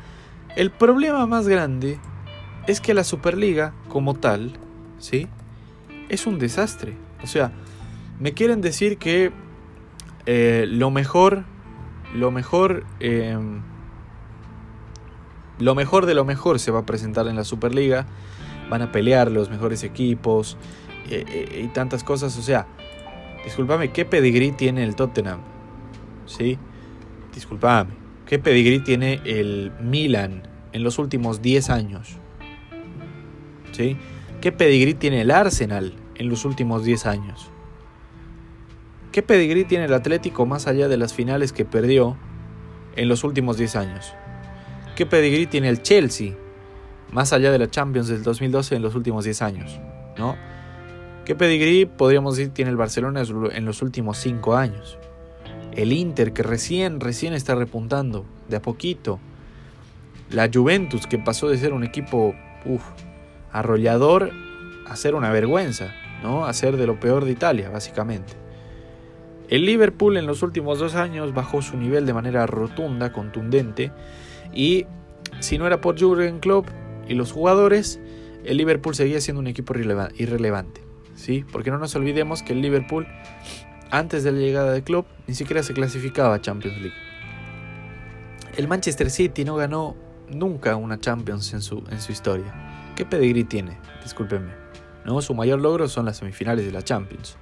El 0.56 0.70
problema 0.70 1.26
más 1.26 1.48
grande 1.48 1.98
es 2.66 2.80
que 2.80 2.94
la 2.94 3.04
Superliga, 3.04 3.74
como 3.88 4.14
tal, 4.14 4.52
¿sí? 4.98 5.28
Es 6.08 6.26
un 6.26 6.38
desastre. 6.38 6.94
O 7.22 7.26
sea, 7.26 7.52
me 8.20 8.32
quieren 8.32 8.60
decir 8.60 8.96
que 8.96 9.32
eh, 10.24 10.64
lo 10.68 10.90
mejor, 10.90 11.44
lo 12.14 12.30
mejor... 12.30 12.84
Em, 13.00 13.71
lo 15.62 15.74
mejor 15.74 16.06
de 16.06 16.14
lo 16.14 16.24
mejor 16.24 16.58
se 16.58 16.70
va 16.70 16.80
a 16.80 16.86
presentar 16.86 17.28
en 17.28 17.36
la 17.36 17.44
Superliga. 17.44 18.06
Van 18.68 18.82
a 18.82 18.90
pelear 18.90 19.30
los 19.30 19.48
mejores 19.48 19.84
equipos 19.84 20.56
eh, 21.08 21.24
eh, 21.28 21.62
y 21.64 21.68
tantas 21.68 22.02
cosas. 22.02 22.36
O 22.36 22.42
sea, 22.42 22.66
discúlpame, 23.44 23.92
¿qué 23.92 24.04
pedigrí 24.04 24.52
tiene 24.52 24.82
el 24.82 24.96
Tottenham? 24.96 25.40
¿Sí? 26.26 26.58
Discúlpame, 27.34 27.90
¿qué 28.26 28.38
pedigrí 28.38 28.80
tiene 28.80 29.20
el 29.24 29.72
Milan 29.80 30.42
en 30.72 30.82
los 30.82 30.98
últimos 30.98 31.42
10 31.42 31.70
años? 31.70 32.16
¿Sí? 33.70 33.96
¿Qué 34.40 34.50
pedigrí 34.50 34.94
tiene 34.94 35.20
el 35.20 35.30
Arsenal 35.30 35.94
en 36.16 36.28
los 36.28 36.44
últimos 36.44 36.84
10 36.84 37.06
años? 37.06 37.50
¿Qué 39.12 39.22
pedigrí 39.22 39.64
tiene 39.64 39.84
el 39.84 39.94
Atlético 39.94 40.46
más 40.46 40.66
allá 40.66 40.88
de 40.88 40.96
las 40.96 41.14
finales 41.14 41.52
que 41.52 41.64
perdió 41.64 42.16
en 42.96 43.08
los 43.08 43.24
últimos 43.24 43.58
10 43.58 43.76
años? 43.76 44.14
¿Qué 44.96 45.06
pedigrí 45.06 45.46
tiene 45.46 45.68
el 45.68 45.82
Chelsea? 45.82 46.34
Más 47.10 47.32
allá 47.32 47.50
de 47.50 47.58
la 47.58 47.70
Champions 47.70 48.08
del 48.08 48.22
2012 48.22 48.76
en 48.76 48.82
los 48.82 48.94
últimos 48.94 49.24
10 49.24 49.42
años, 49.42 49.80
¿no? 50.18 50.36
¿Qué 51.24 51.34
pedigrí 51.34 51.86
podríamos 51.86 52.36
decir 52.36 52.52
tiene 52.52 52.70
el 52.70 52.76
Barcelona 52.76 53.22
en 53.22 53.64
los 53.64 53.82
últimos 53.82 54.18
5 54.18 54.56
años? 54.56 54.98
El 55.72 55.92
Inter 55.92 56.32
que 56.32 56.42
recién, 56.42 57.00
recién 57.00 57.32
está 57.32 57.54
repuntando, 57.54 58.26
de 58.48 58.56
a 58.56 58.62
poquito. 58.62 59.18
La 60.30 60.50
Juventus 60.52 61.06
que 61.06 61.18
pasó 61.18 61.48
de 61.48 61.58
ser 61.58 61.72
un 61.72 61.84
equipo 61.84 62.34
arrollador 63.50 64.30
a 64.86 64.96
ser 64.96 65.14
una 65.14 65.30
vergüenza, 65.30 65.94
¿no? 66.22 66.44
A 66.44 66.52
ser 66.52 66.76
de 66.76 66.86
lo 66.86 67.00
peor 67.00 67.24
de 67.24 67.32
Italia, 67.32 67.70
básicamente. 67.70 68.34
El 69.48 69.66
Liverpool 69.66 70.16
en 70.16 70.26
los 70.26 70.42
últimos 70.42 70.78
dos 70.78 70.94
años 70.94 71.34
bajó 71.34 71.62
su 71.62 71.76
nivel 71.76 72.06
de 72.06 72.14
manera 72.14 72.46
rotunda, 72.46 73.12
contundente, 73.12 73.92
y 74.52 74.86
si 75.40 75.58
no 75.58 75.66
era 75.66 75.80
por 75.80 75.98
Jurgen 75.98 76.40
Klopp 76.40 76.68
y 77.08 77.14
los 77.14 77.32
jugadores, 77.32 78.00
el 78.44 78.56
Liverpool 78.56 78.94
seguía 78.94 79.20
siendo 79.20 79.40
un 79.40 79.46
equipo 79.46 79.74
irrelevante. 79.76 80.82
¿sí? 81.14 81.44
Porque 81.50 81.70
no 81.70 81.78
nos 81.78 81.94
olvidemos 81.94 82.42
que 82.42 82.52
el 82.52 82.60
Liverpool, 82.60 83.06
antes 83.90 84.24
de 84.24 84.32
la 84.32 84.38
llegada 84.38 84.72
de 84.72 84.82
Klopp, 84.82 85.06
ni 85.26 85.34
siquiera 85.34 85.62
se 85.62 85.72
clasificaba 85.72 86.34
a 86.34 86.40
Champions 86.40 86.78
League. 86.78 86.96
El 88.56 88.68
Manchester 88.68 89.10
City 89.10 89.44
no 89.44 89.56
ganó 89.56 89.96
nunca 90.28 90.76
una 90.76 90.98
Champions 90.98 91.52
en 91.54 91.62
su, 91.62 91.82
en 91.90 92.00
su 92.00 92.12
historia. 92.12 92.92
¿Qué 92.96 93.06
pedigrí 93.06 93.44
tiene? 93.44 93.78
Discúlpenme. 94.02 94.52
¿no? 95.04 95.20
Su 95.22 95.34
mayor 95.34 95.60
logro 95.60 95.88
son 95.88 96.04
las 96.04 96.18
semifinales 96.18 96.66
de 96.66 96.72
la 96.72 96.82
Champions. 96.82 97.36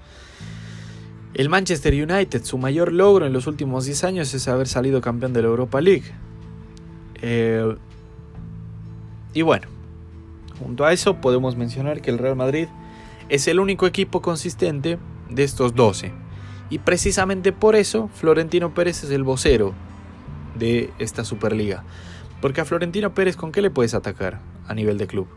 El 1.35 1.49
Manchester 1.49 1.95
United, 1.95 2.45
su 2.45 2.59
mayor 2.59 2.93
logro 2.93 3.27
en 3.27 3.33
los 3.33 3.47
últimos 3.47 3.85
10 3.85 4.05
años 4.05 4.35
es 4.35 4.49
haber 4.49 4.69
salido 4.69 5.01
campeón 5.01 5.33
de 5.33 5.43
la 5.43 5.49
Europa 5.49 5.81
League. 5.81 6.13
Eh, 7.23 7.77
y 9.35 9.43
bueno, 9.43 9.69
junto 10.59 10.85
a 10.85 10.93
eso 10.93 11.21
podemos 11.21 11.57
mencionar 11.57 12.01
que 12.01 12.11
el 12.11 12.19
Real 12.19 12.37
Madrid 12.37 12.69
es 13.29 13.47
el 13.49 13.61
único 13.61 13.87
equipo 13.87 14.23
consistente 14.23 14.99
de 15.29 15.45
estos 15.45 15.75
12. 15.75 16.13
Y 16.71 16.79
precisamente 16.79 17.53
por 17.53 17.77
eso 17.77 18.09
Florentino 18.15 18.75
Pérez 18.75 19.05
es 19.05 19.11
el 19.11 19.25
vocero 19.25 19.75
de 20.59 20.93
esta 20.99 21.25
Superliga. 21.25 21.85
Porque 22.41 22.61
a 22.61 22.65
Florentino 22.65 23.15
Pérez 23.15 23.37
con 23.37 23.53
qué 23.53 23.63
le 23.63 23.71
puedes 23.71 23.95
atacar 23.95 24.41
a 24.67 24.75
nivel 24.75 24.99
de 24.99 25.07
club? 25.07 25.29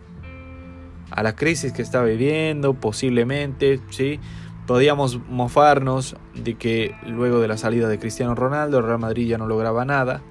a 1.16 1.22
la 1.22 1.36
crisis 1.36 1.72
que 1.72 1.82
está 1.82 2.04
viviendo, 2.04 2.74
posiblemente, 2.74 3.80
¿sí? 3.90 4.20
Podíamos 4.66 5.20
mofarnos 5.30 6.16
de 6.34 6.56
que 6.56 6.96
luego 7.06 7.40
de 7.40 7.48
la 7.48 7.58
salida 7.58 7.88
de 7.88 8.00
Cristiano 8.00 8.34
Ronaldo, 8.34 8.80
el 8.80 8.86
Real 8.86 9.00
Madrid 9.00 9.28
ya 9.28 9.38
no 9.38 9.46
lograba 9.46 9.86
nada, 9.86 10.22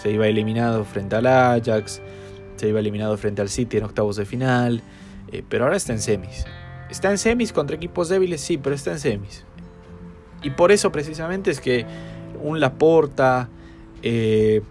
se 0.00 0.10
iba 0.10 0.26
eliminado 0.26 0.84
frente 0.84 1.16
al 1.16 1.26
Ajax, 1.26 2.00
se 2.56 2.68
iba 2.68 2.80
eliminado 2.80 3.16
frente 3.16 3.42
al 3.42 3.48
City 3.48 3.76
en 3.76 3.84
octavos 3.84 4.16
de 4.16 4.24
final, 4.24 4.82
eh, 5.32 5.42
pero 5.48 5.64
ahora 5.64 5.76
está 5.76 5.92
en 5.92 6.00
semis. 6.00 6.44
Está 6.90 7.10
en 7.10 7.18
semis 7.18 7.52
contra 7.52 7.76
equipos 7.76 8.08
débiles, 8.08 8.40
sí, 8.40 8.58
pero 8.58 8.74
está 8.74 8.92
en 8.92 8.98
semis. 8.98 9.44
Y 10.42 10.50
por 10.50 10.72
eso 10.72 10.90
precisamente 10.90 11.50
es 11.50 11.60
que 11.60 11.86
un 12.42 12.60
Laporta, 12.60 13.48
eh, 14.02 14.62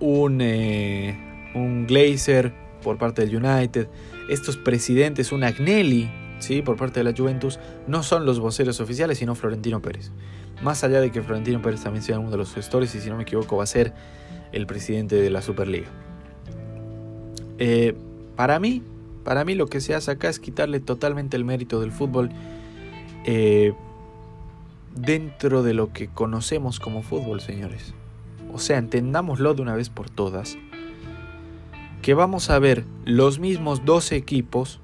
un, 0.00 0.40
eh, 0.40 1.52
un 1.54 1.86
Glazer 1.86 2.52
por 2.82 2.98
parte 2.98 3.24
del 3.24 3.36
United, 3.36 3.88
estos 4.28 4.56
presidentes, 4.56 5.32
un 5.32 5.44
Agnelli 5.44 6.10
¿sí? 6.40 6.62
por 6.62 6.76
parte 6.76 7.00
de 7.00 7.04
la 7.04 7.16
Juventus, 7.16 7.58
no 7.86 8.02
son 8.02 8.26
los 8.26 8.40
voceros 8.40 8.80
oficiales, 8.80 9.18
sino 9.18 9.34
Florentino 9.34 9.80
Pérez. 9.80 10.10
Más 10.62 10.84
allá 10.84 11.00
de 11.00 11.10
que 11.10 11.22
Florentino 11.22 11.60
Pérez 11.60 11.82
también 11.82 12.02
sea 12.02 12.18
uno 12.18 12.30
de 12.30 12.36
los 12.36 12.54
gestores 12.54 12.94
y 12.94 13.00
si 13.00 13.10
no 13.10 13.16
me 13.16 13.22
equivoco 13.22 13.56
va 13.56 13.64
a 13.64 13.66
ser 13.66 13.92
el 14.52 14.66
presidente 14.66 15.16
de 15.16 15.30
la 15.30 15.42
Superliga. 15.42 15.88
Eh, 17.58 17.94
para 18.36 18.58
mí, 18.58 18.82
para 19.24 19.44
mí 19.44 19.54
lo 19.54 19.66
que 19.66 19.80
se 19.80 19.94
hace 19.94 20.10
acá 20.10 20.28
es 20.28 20.38
quitarle 20.38 20.80
totalmente 20.80 21.36
el 21.36 21.44
mérito 21.44 21.80
del 21.80 21.92
fútbol 21.92 22.30
eh, 23.24 23.72
dentro 24.94 25.62
de 25.62 25.74
lo 25.74 25.92
que 25.92 26.08
conocemos 26.08 26.80
como 26.80 27.02
fútbol, 27.02 27.40
señores. 27.40 27.94
O 28.52 28.58
sea, 28.58 28.78
entendámoslo 28.78 29.54
de 29.54 29.62
una 29.62 29.74
vez 29.74 29.88
por 29.88 30.10
todas, 30.10 30.56
que 32.02 32.14
vamos 32.14 32.50
a 32.50 32.58
ver 32.58 32.84
los 33.04 33.38
mismos 33.38 33.84
12 33.84 34.16
equipos, 34.16 34.80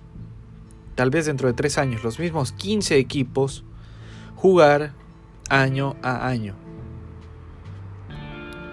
tal 0.95 1.11
vez 1.11 1.27
dentro 1.27 1.49
de 1.49 1.55
3 1.55 1.79
años, 1.79 2.03
los 2.03 2.19
mismos 2.19 2.53
15 2.53 2.97
equipos, 2.97 3.62
jugar 4.35 4.95
año 5.50 5.97
a 6.02 6.26
año. 6.26 6.54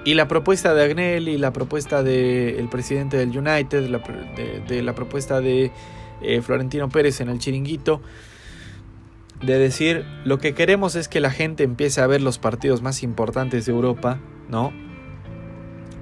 Y 0.05 0.13
la 0.13 0.29
propuesta 0.29 0.73
de 0.73 0.85
Agnelli, 0.85 1.37
la 1.37 1.51
propuesta 1.51 2.01
del 2.01 2.69
presidente 2.69 3.17
del 3.17 3.37
United, 3.37 3.83
de, 3.83 4.81
la 4.81 4.95
propuesta 4.95 5.41
de 5.41 5.71
eh, 6.21 6.41
Florentino 6.41 6.87
Pérez 6.87 7.19
en 7.19 7.27
el 7.27 7.39
chiringuito, 7.39 8.01
de 9.41 9.59
decir 9.59 10.05
lo 10.23 10.37
que 10.39 10.53
queremos 10.53 10.95
es 10.95 11.09
que 11.09 11.19
la 11.19 11.29
gente 11.29 11.63
empiece 11.63 11.99
a 11.99 12.07
ver 12.07 12.21
los 12.21 12.39
partidos 12.39 12.81
más 12.81 13.03
importantes 13.03 13.65
de 13.65 13.73
Europa, 13.73 14.19
¿no? 14.47 14.71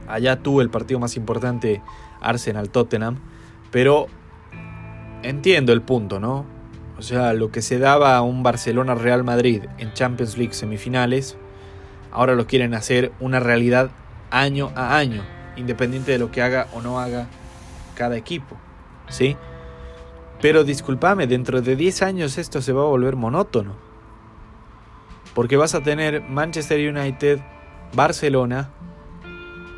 Allá 0.07 0.37
tuvo 0.37 0.61
el 0.61 0.69
partido 0.69 0.99
más 0.99 1.17
importante 1.17 1.81
Arsenal-Tottenham, 2.21 3.17
pero 3.71 4.05
entiendo 5.23 5.73
el 5.73 5.81
punto, 5.81 6.19
¿no? 6.19 6.45
O 6.97 7.01
sea, 7.01 7.33
lo 7.33 7.51
que 7.51 7.61
se 7.61 7.77
daba 7.77 8.15
a 8.15 8.21
un 8.21 8.41
Barcelona-Real 8.43 9.23
Madrid 9.23 9.63
en 9.77 9.93
Champions 9.93 10.37
League 10.37 10.53
semifinales, 10.53 11.37
ahora 12.11 12.35
lo 12.35 12.47
quieren 12.47 12.73
hacer 12.73 13.11
una 13.19 13.39
realidad 13.39 13.91
año 14.31 14.71
a 14.75 14.97
año, 14.97 15.23
independiente 15.57 16.13
de 16.13 16.19
lo 16.19 16.31
que 16.31 16.41
haga 16.41 16.67
o 16.73 16.81
no 16.81 16.99
haga 16.99 17.27
cada 17.95 18.15
equipo, 18.15 18.55
¿sí? 19.09 19.35
Pero 20.41 20.63
discúlpame, 20.63 21.27
dentro 21.27 21.61
de 21.61 21.75
10 21.75 22.01
años 22.01 22.37
esto 22.37 22.61
se 22.61 22.73
va 22.73 22.83
a 22.83 22.87
volver 22.87 23.15
monótono. 23.15 23.75
Porque 25.33 25.57
vas 25.57 25.75
a 25.75 25.83
tener 25.83 26.21
Manchester 26.21 26.95
United, 26.95 27.39
Barcelona, 27.93 28.69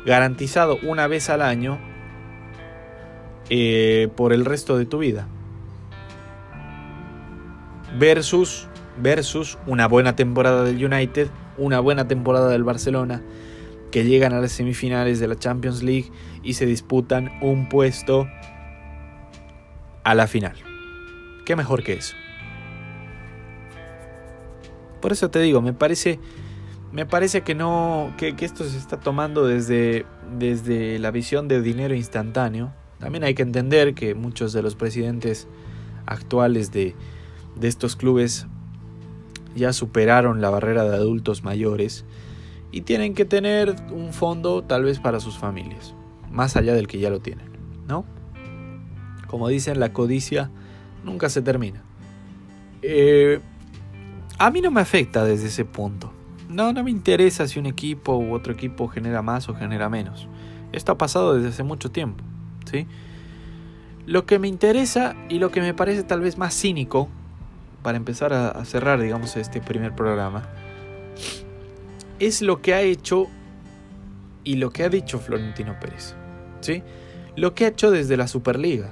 garantizado 0.06 0.78
una 0.82 1.08
vez 1.08 1.30
al 1.30 1.42
año 1.42 1.78
eh, 3.50 4.08
por 4.16 4.32
el 4.32 4.44
resto 4.44 4.78
de 4.78 4.86
tu 4.86 4.98
vida. 4.98 5.26
Versus, 7.96 8.66
versus 9.00 9.58
una 9.66 9.88
buena 9.88 10.16
temporada 10.16 10.64
del 10.64 10.84
United, 10.84 11.28
una 11.56 11.80
buena 11.80 12.06
temporada 12.08 12.48
del 12.48 12.64
Barcelona, 12.64 13.22
que 13.90 14.04
llegan 14.04 14.32
a 14.32 14.40
las 14.40 14.52
semifinales 14.52 15.20
de 15.20 15.28
la 15.28 15.36
Champions 15.36 15.82
League 15.82 16.10
y 16.42 16.54
se 16.54 16.66
disputan 16.66 17.30
un 17.40 17.68
puesto 17.68 18.28
a 20.04 20.14
la 20.14 20.26
final. 20.26 20.54
¿Qué 21.46 21.56
mejor 21.56 21.82
que 21.82 21.94
eso? 21.94 22.14
Por 25.00 25.12
eso 25.12 25.30
te 25.30 25.40
digo, 25.40 25.62
me 25.62 25.72
parece, 25.72 26.18
me 26.92 27.06
parece 27.06 27.42
que 27.42 27.54
no, 27.54 28.12
que, 28.18 28.34
esto 28.40 28.64
se 28.64 28.76
está 28.76 28.98
tomando 28.98 29.46
desde, 29.46 30.04
desde 30.38 30.98
la 30.98 31.10
visión 31.10 31.48
de 31.48 31.62
dinero 31.62 31.94
instantáneo. 31.94 32.74
También 32.98 33.24
hay 33.24 33.34
que 33.34 33.42
entender 33.42 33.94
que 33.94 34.14
muchos 34.14 34.52
de 34.52 34.62
los 34.62 34.74
presidentes 34.74 35.46
actuales 36.06 36.72
de, 36.72 36.94
de 37.60 37.68
estos 37.68 37.96
clubes 37.96 38.46
ya 39.54 39.72
superaron 39.72 40.40
la 40.40 40.50
barrera 40.50 40.84
de 40.84 40.96
adultos 40.96 41.42
mayores 41.42 42.04
y 42.70 42.82
tienen 42.82 43.14
que 43.14 43.24
tener 43.24 43.74
un 43.90 44.12
fondo 44.12 44.62
tal 44.62 44.84
vez 44.84 45.00
para 45.00 45.20
sus 45.20 45.38
familias, 45.38 45.94
más 46.30 46.56
allá 46.56 46.74
del 46.74 46.86
que 46.86 46.98
ya 46.98 47.10
lo 47.10 47.20
tienen, 47.20 47.46
¿no? 47.86 48.04
Como 49.26 49.48
dicen, 49.48 49.80
la 49.80 49.92
codicia 49.92 50.50
nunca 51.04 51.28
se 51.28 51.42
termina. 51.42 51.82
Eh, 52.82 53.40
a 54.38 54.50
mí 54.50 54.60
no 54.60 54.70
me 54.70 54.80
afecta 54.80 55.24
desde 55.24 55.48
ese 55.48 55.64
punto. 55.64 56.12
No, 56.48 56.72
no 56.72 56.82
me 56.82 56.90
interesa 56.90 57.46
si 57.46 57.58
un 57.58 57.66
equipo 57.66 58.16
u 58.16 58.32
otro 58.32 58.52
equipo 58.52 58.88
genera 58.88 59.20
más 59.20 59.48
o 59.48 59.54
genera 59.54 59.88
menos. 59.88 60.28
Esto 60.72 60.92
ha 60.92 60.98
pasado 60.98 61.34
desde 61.34 61.48
hace 61.48 61.62
mucho 61.62 61.90
tiempo. 61.90 62.24
¿sí? 62.70 62.86
Lo 64.06 64.24
que 64.24 64.38
me 64.38 64.48
interesa 64.48 65.16
y 65.28 65.38
lo 65.38 65.50
que 65.50 65.60
me 65.60 65.74
parece 65.74 66.02
tal 66.02 66.20
vez 66.20 66.38
más 66.38 66.54
cínico, 66.54 67.08
para 67.82 67.96
empezar 67.96 68.32
a, 68.32 68.64
cerrar, 68.64 69.00
digamos, 69.00 69.36
este 69.36 69.60
primer 69.60 69.94
programa, 69.94 70.48
es 72.18 72.42
lo 72.42 72.60
que 72.60 72.74
ha 72.74 72.82
hecho 72.82 73.26
y 74.44 74.56
lo 74.56 74.70
que 74.70 74.84
ha 74.84 74.88
dicho 74.88 75.18
Florentino 75.18 75.78
Pérez. 75.80 76.14
¿sí? 76.60 76.82
Lo 77.36 77.54
que 77.54 77.64
ha 77.64 77.68
hecho 77.68 77.90
desde 77.90 78.16
la 78.16 78.28
Superliga. 78.28 78.90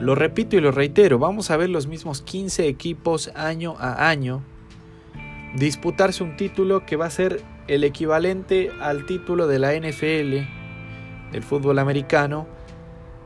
Lo 0.00 0.14
repito 0.14 0.56
y 0.56 0.60
lo 0.60 0.70
reitero, 0.70 1.18
vamos 1.18 1.50
a 1.50 1.56
ver 1.56 1.70
los 1.70 1.86
mismos 1.88 2.22
15 2.22 2.68
equipos 2.68 3.32
año 3.34 3.74
a 3.78 4.08
año 4.08 4.42
disputarse 5.56 6.22
un 6.22 6.36
título 6.36 6.84
que 6.84 6.96
va 6.96 7.06
a 7.06 7.10
ser 7.10 7.42
el 7.66 7.84
equivalente 7.84 8.70
al 8.80 9.06
título 9.06 9.46
de 9.46 9.58
la 9.58 9.74
NFL 9.74 11.32
del 11.32 11.42
fútbol 11.42 11.78
americano 11.78 12.46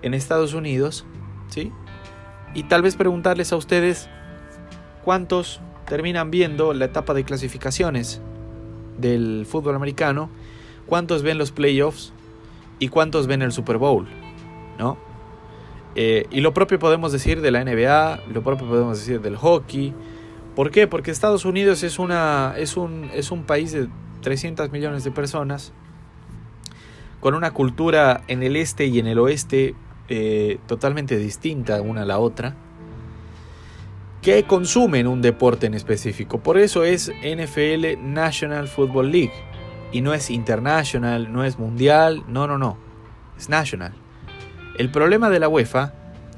en 0.03 0.15
Estados 0.15 0.55
Unidos, 0.55 1.07
¿sí? 1.49 1.73
Y 2.55 2.65
tal 2.65 2.83
vez 2.83 2.97
preguntarles 2.97 3.53
a 3.53 3.57
ustedes 3.57 4.09
cuántos 5.05 5.61
terminan 5.87 6.31
viendo 6.31 6.75
la 6.75 6.87
etapa 6.87 7.15
de 7.15 7.25
clasificaciones 7.25 8.21
del 8.99 9.47
fútbol 9.49 9.75
americano, 9.75 10.31
cuántos 10.87 11.23
ven 11.23 11.39
los 11.39 11.53
playoffs 11.53 12.13
y 12.79 12.89
cuántos 12.89 13.27
ven 13.27 13.43
el 13.43 13.53
Super 13.53 13.79
Bowl, 13.79 14.07
¿no? 14.79 14.99
Eh, 15.95 16.27
y 16.31 16.41
lo 16.41 16.55
propio 16.55 16.79
podemos 16.79 17.13
decir 17.13 17.41
de 17.41 17.51
la 17.51 17.65
NBA, 17.65 18.23
lo 18.33 18.43
propio 18.43 18.67
podemos 18.67 18.99
decir 18.99 19.21
del 19.21 19.37
hockey. 19.37 19.93
¿Por 20.57 20.71
qué? 20.71 20.87
Porque 20.87 21.11
Estados 21.11 21.45
Unidos 21.45 21.83
es, 21.83 21.99
una, 21.99 22.55
es, 22.57 22.77
un, 22.77 23.11
es 23.13 23.31
un 23.31 23.45
país 23.45 23.73
de 23.73 23.89
300 24.23 24.71
millones 24.71 25.05
de 25.05 25.11
personas, 25.11 25.73
con 27.21 27.35
una 27.35 27.53
cultura 27.53 28.23
en 28.29 28.43
el 28.43 28.57
este 28.57 28.87
y 28.87 28.99
en 28.99 29.07
el 29.07 29.19
oeste 29.19 29.75
eh, 30.15 30.59
totalmente 30.67 31.17
distinta 31.17 31.81
una 31.81 32.03
a 32.03 32.05
la 32.05 32.19
otra, 32.19 32.55
que 34.21 34.43
consumen 34.45 35.07
un 35.07 35.23
deporte 35.23 35.65
en 35.65 35.73
específico. 35.73 36.41
Por 36.41 36.59
eso 36.59 36.85
es 36.85 37.11
NFL 37.23 37.99
National 37.99 38.69
Football 38.69 39.11
League. 39.11 39.33
Y 39.91 40.03
no 40.03 40.13
es 40.13 40.29
international, 40.29 41.33
no 41.33 41.45
es 41.45 41.59
mundial, 41.59 42.25
no, 42.29 42.47
no, 42.47 42.59
no. 42.59 42.77
Es 43.39 43.49
national. 43.49 43.95
El 44.77 44.91
problema 44.91 45.31
de 45.31 45.41
la 45.41 45.49
UEFA, 45.49 45.95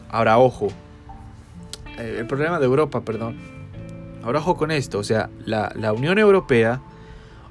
ahora 0.08 0.38
ojo, 0.38 0.68
eh, 1.98 2.18
el 2.20 2.28
problema 2.28 2.60
de 2.60 2.66
Europa, 2.66 3.00
perdón, 3.00 3.37
ahora 4.22 4.38
ojo 4.38 4.56
con 4.56 4.70
esto, 4.70 5.00
o 5.00 5.04
sea, 5.04 5.30
la, 5.44 5.72
la 5.74 5.92
Unión 5.92 6.20
Europea 6.20 6.80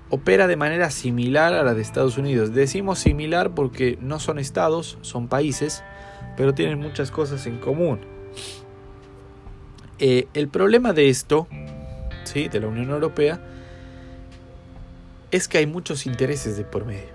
opera 0.09 0.47
de 0.47 0.55
manera 0.55 0.89
similar 0.89 1.53
a 1.53 1.63
la 1.63 1.73
de 1.73 1.81
Estados 1.81 2.17
Unidos. 2.17 2.53
Decimos 2.53 2.99
similar 2.99 3.51
porque 3.51 3.97
no 3.99 4.19
son 4.19 4.39
estados, 4.39 4.97
son 5.01 5.27
países, 5.27 5.83
pero 6.37 6.53
tienen 6.53 6.79
muchas 6.79 7.11
cosas 7.11 7.45
en 7.45 7.59
común. 7.59 7.99
Eh, 9.99 10.27
el 10.33 10.47
problema 10.47 10.93
de 10.93 11.09
esto, 11.09 11.47
¿sí? 12.23 12.47
de 12.49 12.59
la 12.59 12.67
Unión 12.67 12.89
Europea, 12.89 13.39
es 15.31 15.47
que 15.47 15.59
hay 15.59 15.65
muchos 15.65 16.05
intereses 16.05 16.57
de 16.57 16.63
por 16.63 16.85
medio. 16.85 17.13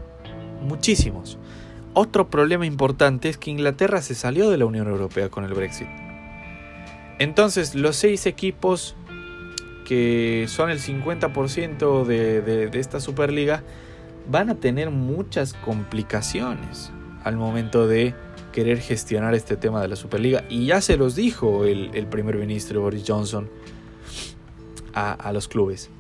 Muchísimos. 0.62 1.38
Otro 1.94 2.30
problema 2.30 2.66
importante 2.66 3.28
es 3.28 3.38
que 3.38 3.50
Inglaterra 3.50 4.02
se 4.02 4.14
salió 4.14 4.50
de 4.50 4.56
la 4.56 4.66
Unión 4.66 4.88
Europea 4.88 5.28
con 5.28 5.44
el 5.44 5.54
Brexit. 5.54 5.88
Entonces, 7.18 7.74
los 7.74 7.96
seis 7.96 8.26
equipos 8.26 8.94
que 9.84 10.44
son 10.48 10.68
el 10.68 10.80
50% 10.80 12.04
de, 12.04 12.42
de, 12.42 12.78
esta 12.78 13.00
Superliga 13.00 13.62
van 14.30 14.50
a 14.50 14.56
tener 14.56 14.90
muchas 14.90 15.54
complicaciones 15.54 16.92
al 17.24 17.38
momento 17.38 17.88
de 17.88 18.14
querer 18.52 18.80
gestionar 18.80 19.34
este 19.34 19.56
tema 19.56 19.80
de 19.80 19.88
la 19.88 19.96
Superliga. 19.96 20.44
Y 20.48 20.66
ya 20.66 20.80
se 20.80 20.96
los 20.96 21.14
dijo 21.14 21.64
el, 21.64 22.06
primer 22.08 22.36
ministro 22.36 22.80
Boris 22.80 23.04
Johnson 23.06 23.48
a, 24.94 25.32
los 25.32 25.48
clubes. 25.48 25.90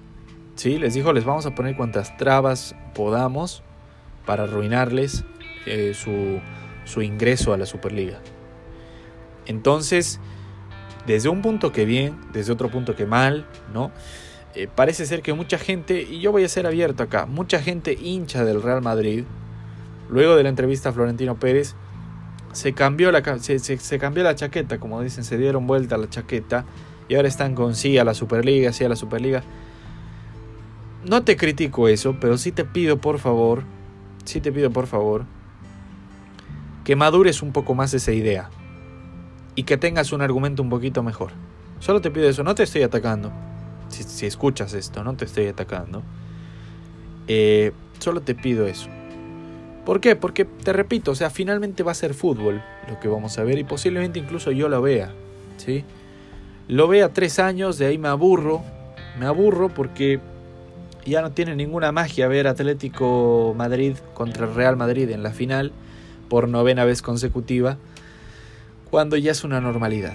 ¿Sí? 0.56 0.78
Les 0.78 0.94
dijo, 0.94 1.12
les 1.12 1.24
vamos 1.24 1.46
a 1.46 1.54
poner 1.54 1.76
cuantas 1.76 2.16
trabas 2.16 2.74
podamos 2.94 3.62
para 4.26 4.42
arruinarles 4.44 5.24
eh, 5.66 5.94
su, 5.94 7.02
ingreso 7.02 7.52
a 7.52 7.58
la 7.58 7.66
Superliga. 7.66 8.20
Entonces, 9.46 10.20
desde 11.06 11.28
un 11.28 11.42
punto 11.42 11.72
que 11.72 11.84
bien, 11.84 12.18
desde 12.32 12.52
otro 12.52 12.70
punto 12.70 12.96
que 12.96 13.06
mal, 13.06 13.46
¿no? 13.72 13.92
Eh, 14.54 14.68
parece 14.74 15.06
ser 15.06 15.22
que 15.22 15.32
mucha 15.32 15.58
gente, 15.58 16.02
y 16.02 16.20
yo 16.20 16.32
voy 16.32 16.42
a 16.42 16.48
ser 16.48 16.66
abierto 16.66 17.04
acá, 17.04 17.26
mucha 17.26 17.60
gente 17.60 17.92
hincha 17.92 18.44
del 18.44 18.62
Real 18.62 18.82
Madrid, 18.82 19.24
luego 20.08 20.34
de 20.34 20.42
la 20.42 20.48
entrevista 20.48 20.88
a 20.88 20.92
Florentino 20.92 21.38
Pérez, 21.38 21.76
se 22.52 22.72
cambió 22.72 23.12
la, 23.12 23.22
se, 23.38 23.98
cambió 23.98 24.22
la 24.22 24.34
chaqueta, 24.34 24.78
como 24.78 25.00
dicen, 25.02 25.24
se 25.24 25.38
dieron 25.38 25.66
vuelta 25.66 25.94
a 25.94 25.98
la 25.98 26.08
chaqueta, 26.08 26.64
y 27.08 27.14
ahora 27.14 27.28
están 27.28 27.54
con 27.54 27.74
sí 27.74 27.98
a 27.98 28.04
la 28.04 28.14
Superliga, 28.14 28.72
sí 28.72 28.84
a 28.84 28.88
la 28.88 28.96
Superliga. 28.96 29.42
No 31.04 31.22
te 31.22 31.36
critico 31.36 31.88
eso, 31.88 32.16
pero 32.20 32.38
sí 32.38 32.52
te 32.52 32.64
pido 32.64 33.00
por 33.00 33.18
favor, 33.18 33.62
sí 34.24 34.40
te 34.40 34.52
pido 34.52 34.70
por 34.70 34.86
favor, 34.86 35.24
que 36.84 36.96
madures 36.96 37.42
un 37.42 37.52
poco 37.52 37.74
más 37.74 37.94
esa 37.94 38.12
idea 38.12 38.50
y 39.54 39.62
que 39.64 39.76
tengas 39.76 40.12
un 40.12 40.22
argumento 40.22 40.62
un 40.62 40.70
poquito 40.70 41.02
mejor. 41.02 41.32
Solo 41.78 42.00
te 42.00 42.10
pido 42.10 42.28
eso, 42.28 42.42
no 42.42 42.54
te 42.54 42.64
estoy 42.64 42.82
atacando 42.82 43.32
si, 43.88 44.26
escuchas 44.26 44.74
esto, 44.74 45.02
no 45.04 45.16
te 45.16 45.24
estoy 45.24 45.46
atacando. 45.46 46.02
Eh, 47.26 47.72
solo 47.98 48.20
te 48.20 48.34
pido 48.34 48.66
eso. 48.66 48.88
¿Por 49.88 50.02
qué? 50.02 50.16
Porque 50.16 50.44
te 50.44 50.74
repito, 50.74 51.12
o 51.12 51.14
sea, 51.14 51.30
finalmente 51.30 51.82
va 51.82 51.92
a 51.92 51.94
ser 51.94 52.12
fútbol 52.12 52.62
lo 52.90 53.00
que 53.00 53.08
vamos 53.08 53.38
a 53.38 53.42
ver 53.42 53.58
y 53.58 53.64
posiblemente 53.64 54.18
incluso 54.18 54.50
yo 54.50 54.68
lo 54.68 54.82
vea, 54.82 55.14
¿sí? 55.56 55.82
Lo 56.68 56.88
vea 56.88 57.14
tres 57.14 57.38
años, 57.38 57.78
de 57.78 57.86
ahí 57.86 57.96
me 57.96 58.08
aburro, 58.08 58.62
me 59.18 59.24
aburro 59.24 59.70
porque 59.70 60.20
ya 61.06 61.22
no 61.22 61.32
tiene 61.32 61.56
ninguna 61.56 61.90
magia 61.90 62.28
ver 62.28 62.48
Atlético 62.48 63.54
Madrid 63.56 63.96
contra 64.12 64.44
Real 64.44 64.76
Madrid 64.76 65.08
en 65.08 65.22
la 65.22 65.30
final 65.30 65.72
por 66.28 66.50
novena 66.50 66.84
vez 66.84 67.00
consecutiva, 67.00 67.78
cuando 68.90 69.16
ya 69.16 69.30
es 69.30 69.42
una 69.42 69.62
normalidad. 69.62 70.12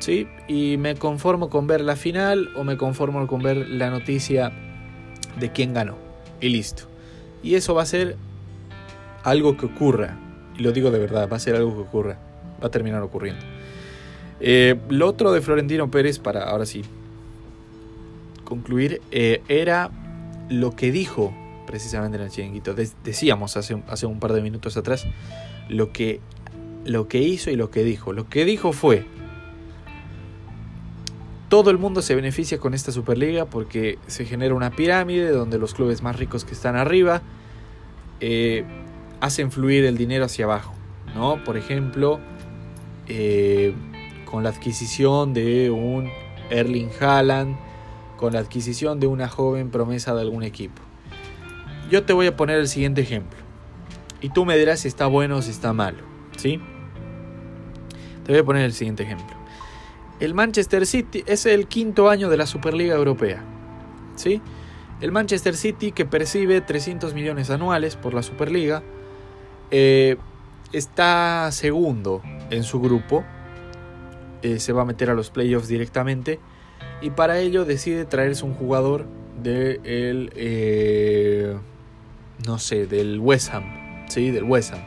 ¿sí? 0.00 0.28
Y 0.48 0.78
me 0.78 0.94
conformo 0.94 1.50
con 1.50 1.66
ver 1.66 1.82
la 1.82 1.96
final 1.96 2.48
o 2.56 2.64
me 2.64 2.78
conformo 2.78 3.26
con 3.26 3.42
ver 3.42 3.68
la 3.68 3.90
noticia 3.90 4.50
de 5.38 5.52
quién 5.52 5.74
ganó. 5.74 5.98
Y 6.40 6.48
listo. 6.48 6.84
Y 7.42 7.56
eso 7.56 7.74
va 7.74 7.82
a 7.82 7.86
ser 7.86 8.16
algo 9.24 9.56
que 9.56 9.66
ocurra. 9.66 10.16
Y 10.56 10.62
lo 10.62 10.70
digo 10.70 10.90
de 10.90 11.00
verdad, 11.00 11.28
va 11.28 11.36
a 11.36 11.40
ser 11.40 11.56
algo 11.56 11.74
que 11.74 11.80
ocurra. 11.80 12.18
Va 12.62 12.68
a 12.68 12.70
terminar 12.70 13.02
ocurriendo. 13.02 13.44
Eh, 14.40 14.76
lo 14.88 15.08
otro 15.08 15.32
de 15.32 15.40
Florentino 15.40 15.90
Pérez, 15.90 16.18
para 16.18 16.44
ahora 16.44 16.66
sí 16.66 16.82
concluir, 18.44 19.00
eh, 19.10 19.42
era 19.48 19.90
lo 20.48 20.76
que 20.76 20.92
dijo 20.92 21.34
precisamente 21.66 22.18
en 22.18 22.24
el 22.24 22.30
chiringuito. 22.30 22.74
decíamos 23.02 23.56
hace, 23.56 23.82
hace 23.88 24.06
un 24.06 24.20
par 24.20 24.32
de 24.34 24.42
minutos 24.42 24.76
atrás 24.76 25.06
lo 25.68 25.92
que, 25.92 26.20
lo 26.84 27.08
que 27.08 27.18
hizo 27.18 27.50
y 27.50 27.56
lo 27.56 27.70
que 27.70 27.82
dijo. 27.82 28.12
Lo 28.12 28.28
que 28.28 28.44
dijo 28.44 28.72
fue 28.72 29.06
todo 31.48 31.70
el 31.70 31.78
mundo 31.78 32.02
se 32.02 32.14
beneficia 32.14 32.58
con 32.58 32.74
esta 32.74 32.92
Superliga 32.92 33.46
porque 33.46 33.98
se 34.06 34.24
genera 34.24 34.54
una 34.54 34.70
pirámide 34.70 35.30
donde 35.30 35.58
los 35.58 35.72
clubes 35.72 36.02
más 36.02 36.18
ricos 36.18 36.44
que 36.44 36.52
están 36.52 36.76
arriba 36.76 37.22
eh, 38.20 38.64
hacen 39.24 39.50
fluir 39.50 39.84
el 39.84 39.96
dinero 39.96 40.24
hacia 40.24 40.44
abajo. 40.44 40.74
¿no? 41.14 41.42
Por 41.44 41.56
ejemplo, 41.56 42.20
eh, 43.08 43.74
con 44.24 44.42
la 44.42 44.50
adquisición 44.50 45.34
de 45.34 45.70
un 45.70 46.10
Erling 46.50 46.90
Haaland, 47.00 47.56
con 48.16 48.32
la 48.32 48.40
adquisición 48.40 49.00
de 49.00 49.06
una 49.06 49.28
joven 49.28 49.70
promesa 49.70 50.14
de 50.14 50.20
algún 50.20 50.42
equipo. 50.42 50.82
Yo 51.90 52.04
te 52.04 52.12
voy 52.12 52.26
a 52.26 52.36
poner 52.36 52.58
el 52.58 52.68
siguiente 52.68 53.02
ejemplo. 53.02 53.38
Y 54.20 54.30
tú 54.30 54.44
me 54.44 54.56
dirás 54.56 54.80
si 54.80 54.88
está 54.88 55.06
bueno 55.06 55.36
o 55.36 55.42
si 55.42 55.50
está 55.50 55.72
malo. 55.72 55.98
¿Sí? 56.36 56.60
Te 58.24 58.32
voy 58.32 58.40
a 58.40 58.44
poner 58.44 58.64
el 58.64 58.72
siguiente 58.72 59.02
ejemplo 59.02 59.44
el 60.20 60.34
Manchester 60.34 60.86
City 60.86 61.24
es 61.26 61.46
el 61.46 61.66
quinto 61.66 62.08
año 62.08 62.28
de 62.28 62.36
la 62.36 62.46
Superliga 62.46 62.94
Europea. 62.94 63.42
¿sí? 64.16 64.40
El 65.00 65.12
Manchester 65.12 65.56
City, 65.56 65.92
que 65.92 66.04
percibe 66.04 66.60
300 66.60 67.14
millones 67.14 67.50
anuales 67.50 67.96
por 67.96 68.14
la 68.14 68.22
Superliga, 68.22 68.82
eh, 69.70 70.16
está 70.72 71.50
segundo 71.52 72.22
en 72.50 72.62
su 72.62 72.80
grupo. 72.80 73.24
Eh, 74.42 74.58
se 74.58 74.72
va 74.72 74.82
a 74.82 74.84
meter 74.84 75.10
a 75.10 75.14
los 75.14 75.30
playoffs 75.30 75.68
directamente. 75.68 76.40
Y 77.00 77.10
para 77.10 77.38
ello 77.38 77.64
decide 77.64 78.04
traerse 78.04 78.44
un 78.44 78.54
jugador 78.54 79.06
de 79.42 79.80
el, 79.84 80.32
eh, 80.36 81.56
no 82.46 82.58
sé, 82.58 82.86
del 82.86 83.20
West 83.20 83.52
Ham. 83.52 84.06
¿sí? 84.08 84.30
Del 84.30 84.44
West 84.44 84.74
Ham. 84.74 84.82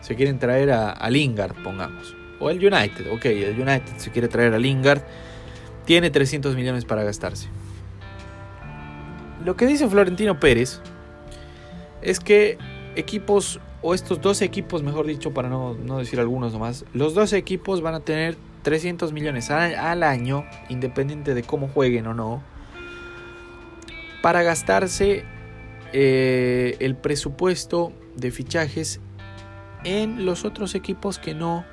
Se 0.00 0.14
quieren 0.14 0.38
traer 0.38 0.70
a, 0.70 0.90
a 0.90 1.10
Lingard, 1.10 1.54
pongamos. 1.62 2.14
O 2.40 2.50
el 2.50 2.58
United, 2.58 3.10
ok, 3.12 3.24
el 3.26 3.60
United 3.60 3.96
se 3.96 4.10
quiere 4.10 4.28
traer 4.28 4.52
a 4.54 4.58
Lingard. 4.58 5.02
Tiene 5.84 6.10
300 6.10 6.56
millones 6.56 6.84
para 6.84 7.04
gastarse. 7.04 7.48
Lo 9.44 9.56
que 9.56 9.66
dice 9.66 9.88
Florentino 9.88 10.40
Pérez 10.40 10.80
es 12.00 12.20
que 12.20 12.58
equipos, 12.96 13.60
o 13.86 13.92
estos 13.92 14.18
dos 14.22 14.40
equipos, 14.40 14.82
mejor 14.82 15.06
dicho, 15.06 15.34
para 15.34 15.50
no, 15.50 15.74
decir 15.98 16.18
algunos 16.18 16.54
nomás, 16.54 16.86
los 16.94 17.12
dos 17.12 17.34
equipos 17.34 17.82
van 17.82 17.92
a 17.92 18.00
tener 18.00 18.34
300 18.62 19.12
millones 19.12 19.50
al, 19.50 20.02
año, 20.02 20.46
independiente 20.70 21.34
de 21.34 21.42
cómo 21.42 21.68
jueguen 21.68 22.06
o 22.06 22.14
no, 22.14 22.42
para 24.22 24.42
gastarse 24.42 25.24
eh, 25.92 26.76
el 26.80 26.96
presupuesto 26.96 27.92
de 28.16 28.30
fichajes 28.30 29.00
en 29.84 30.24
los 30.24 30.46
otros 30.46 30.74
equipos 30.74 31.18
que 31.18 31.34
no 31.34 31.66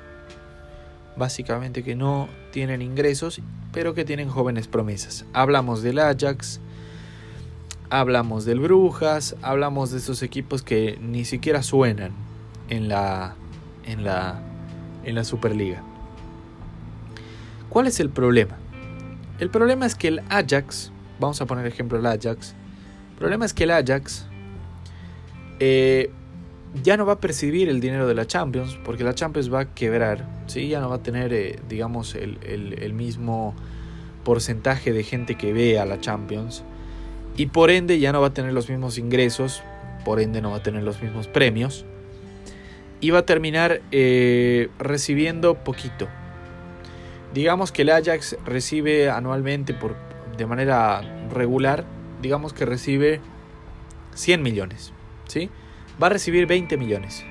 básicamente 1.16 1.82
que 1.82 1.94
no 1.94 2.28
tienen 2.50 2.82
ingresos, 2.82 3.40
pero 3.72 3.94
que 3.94 4.04
tienen 4.04 4.28
jóvenes 4.28 4.68
promesas. 4.68 5.24
Hablamos 5.32 5.82
del 5.82 5.98
Ajax, 5.98 6.60
hablamos 7.92 8.46
del 8.46 8.58
Brujas, 8.58 9.36
hablamos 9.42 9.90
de 9.90 9.98
esos 9.98 10.22
equipos 10.22 10.62
que 10.62 10.98
ni 11.02 11.26
siquiera 11.26 11.62
suenan 11.62 12.12
en 12.70 12.88
la 12.88 13.34
en 13.84 14.02
la 14.02 14.40
en 15.04 15.14
la 15.14 15.24
Superliga. 15.24 15.82
¿Cuál 17.68 17.86
es 17.86 18.00
el 18.00 18.08
problema? 18.08 18.56
El 19.38 19.50
problema 19.50 19.84
es 19.84 19.94
que 19.94 20.08
el 20.08 20.22
Ajax, 20.30 20.90
vamos 21.20 21.40
a 21.42 21.46
poner 21.46 21.66
ejemplo 21.66 21.98
el 21.98 22.06
Ajax, 22.06 22.54
el 23.10 23.18
problema 23.18 23.44
es 23.44 23.52
que 23.52 23.64
el 23.64 23.70
Ajax 23.70 24.26
eh, 25.60 26.10
ya 26.82 26.96
no 26.96 27.04
va 27.04 27.14
a 27.14 27.20
percibir 27.20 27.68
el 27.68 27.80
dinero 27.80 28.06
de 28.06 28.14
la 28.14 28.26
Champions, 28.26 28.78
porque 28.84 29.04
la 29.04 29.14
Champions 29.14 29.52
va 29.52 29.60
a 29.60 29.74
quebrar, 29.74 30.26
¿sí? 30.46 30.68
ya 30.68 30.80
no 30.80 30.88
va 30.88 30.96
a 30.96 31.02
tener, 31.02 31.34
eh, 31.34 31.58
digamos, 31.68 32.14
el, 32.14 32.92
mismo 32.94 33.54
porcentaje 34.24 34.92
de 34.92 35.02
gente 35.02 35.34
que 35.36 35.52
ve 35.52 35.78
a 35.78 35.84
la 35.84 36.00
Champions, 36.00 36.64
y 37.36 37.46
por 37.46 37.70
ende 37.70 37.98
ya 37.98 38.12
no 38.12 38.20
va 38.20 38.28
a 38.28 38.34
tener 38.34 38.52
los 38.52 38.68
mismos 38.68 38.98
ingresos, 38.98 39.62
por 40.04 40.20
ende 40.20 40.42
no 40.42 40.50
va 40.50 40.58
a 40.58 40.62
tener 40.62 40.82
los 40.82 41.02
mismos 41.02 41.28
premios, 41.28 41.84
y 43.00 43.10
va 43.10 43.20
a 43.20 43.26
terminar 43.26 43.82
eh, 43.90 44.68
recibiendo 44.78 45.54
poquito. 45.54 46.08
Digamos 47.34 47.72
que 47.72 47.82
el 47.82 47.90
Ajax 47.90 48.36
recibe 48.44 49.10
anualmente 49.10 49.74
por, 49.74 49.96
de 50.36 50.46
manera 50.46 51.00
regular, 51.30 51.84
digamos 52.20 52.52
que 52.52 52.66
recibe 52.66 53.20
100 54.14 54.42
millones, 54.42 54.92
¿sí? 55.26 55.50
va 56.00 56.08
a 56.08 56.10
recibir 56.10 56.46
20 56.46 56.76
millones. 56.76 57.24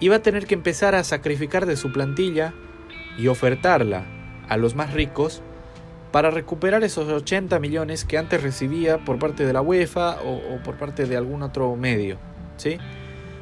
Y 0.00 0.08
va 0.08 0.16
a 0.16 0.22
tener 0.22 0.46
que 0.46 0.54
empezar 0.54 0.94
a 0.94 1.04
sacrificar 1.04 1.66
de 1.66 1.76
su 1.76 1.92
plantilla 1.92 2.52
y 3.18 3.28
ofertarla 3.28 4.04
a 4.48 4.56
los 4.56 4.74
más 4.74 4.92
ricos 4.92 5.42
para 6.12 6.30
recuperar 6.30 6.84
esos 6.84 7.08
80 7.08 7.58
millones 7.58 8.04
que 8.04 8.18
antes 8.18 8.42
recibía 8.42 8.98
por 8.98 9.18
parte 9.18 9.46
de 9.46 9.52
la 9.52 9.62
UEFA 9.62 10.18
o, 10.22 10.62
por 10.62 10.76
parte 10.76 11.06
de 11.06 11.16
algún 11.16 11.42
otro 11.42 11.74
medio. 11.74 12.18
¿sí? 12.58 12.76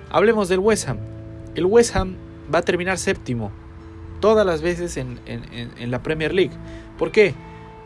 Hablemos 0.09 0.48
del 0.48 0.61
West 0.61 0.88
Ham. 0.88 0.98
El 1.56 1.66
West 1.66 1.96
Ham 1.96 2.16
va 2.52 2.61
a 2.61 2.62
terminar 2.62 2.96
séptimo 2.96 3.50
todas 4.20 4.46
las 4.46 4.62
veces 4.62 4.96
en, 4.96 5.18
en 5.26 5.90
la 5.90 6.02
Premier 6.02 6.33
League. 6.33 6.52
¿Por 6.96 7.11
qué? 7.11 7.35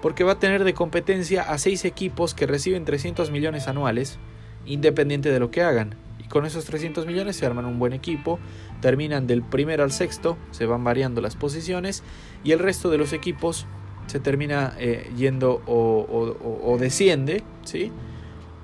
Porque 0.03 0.23
va 0.23 0.33
a 0.33 0.39
tener 0.39 0.65
de 0.65 0.75
competencia 0.75 1.43
a 1.43 1.57
seis 1.57 1.85
equipos 1.87 2.35
que 2.35 2.47
reciben 2.47 2.85
300 2.85 3.31
millones 3.31 3.69
anuales, 3.69 4.19
independiente 4.67 5.31
de 5.31 5.41
lo 5.41 5.51
que 5.51 5.63
hagan. 5.63 5.95
Y 6.19 6.25
con 6.29 6.45
esos 6.45 6.65
300 6.67 7.07
millones 7.07 7.37
se 7.37 7.47
arman 7.47 7.65
un 7.65 7.79
buen 7.79 7.93
equipo, 7.93 8.39
terminan 8.83 9.27
del 9.27 9.43
primero 9.43 9.83
al 9.83 9.93
sexto, 9.93 10.37
se 10.51 10.67
van 10.67 10.85
variando 10.85 11.21
las 11.23 11.37
posiciones 11.37 12.03
y 12.43 12.53
el 12.53 12.59
resto 12.59 12.91
de 12.91 12.99
los 12.99 13.13
equipos 13.13 13.67
se 14.07 14.21
termina 14.21 14.75
eh, 14.79 15.11
yendo 15.17 15.63
o, 15.67 16.77
desciende, 16.79 17.43
¿sí? 17.65 17.91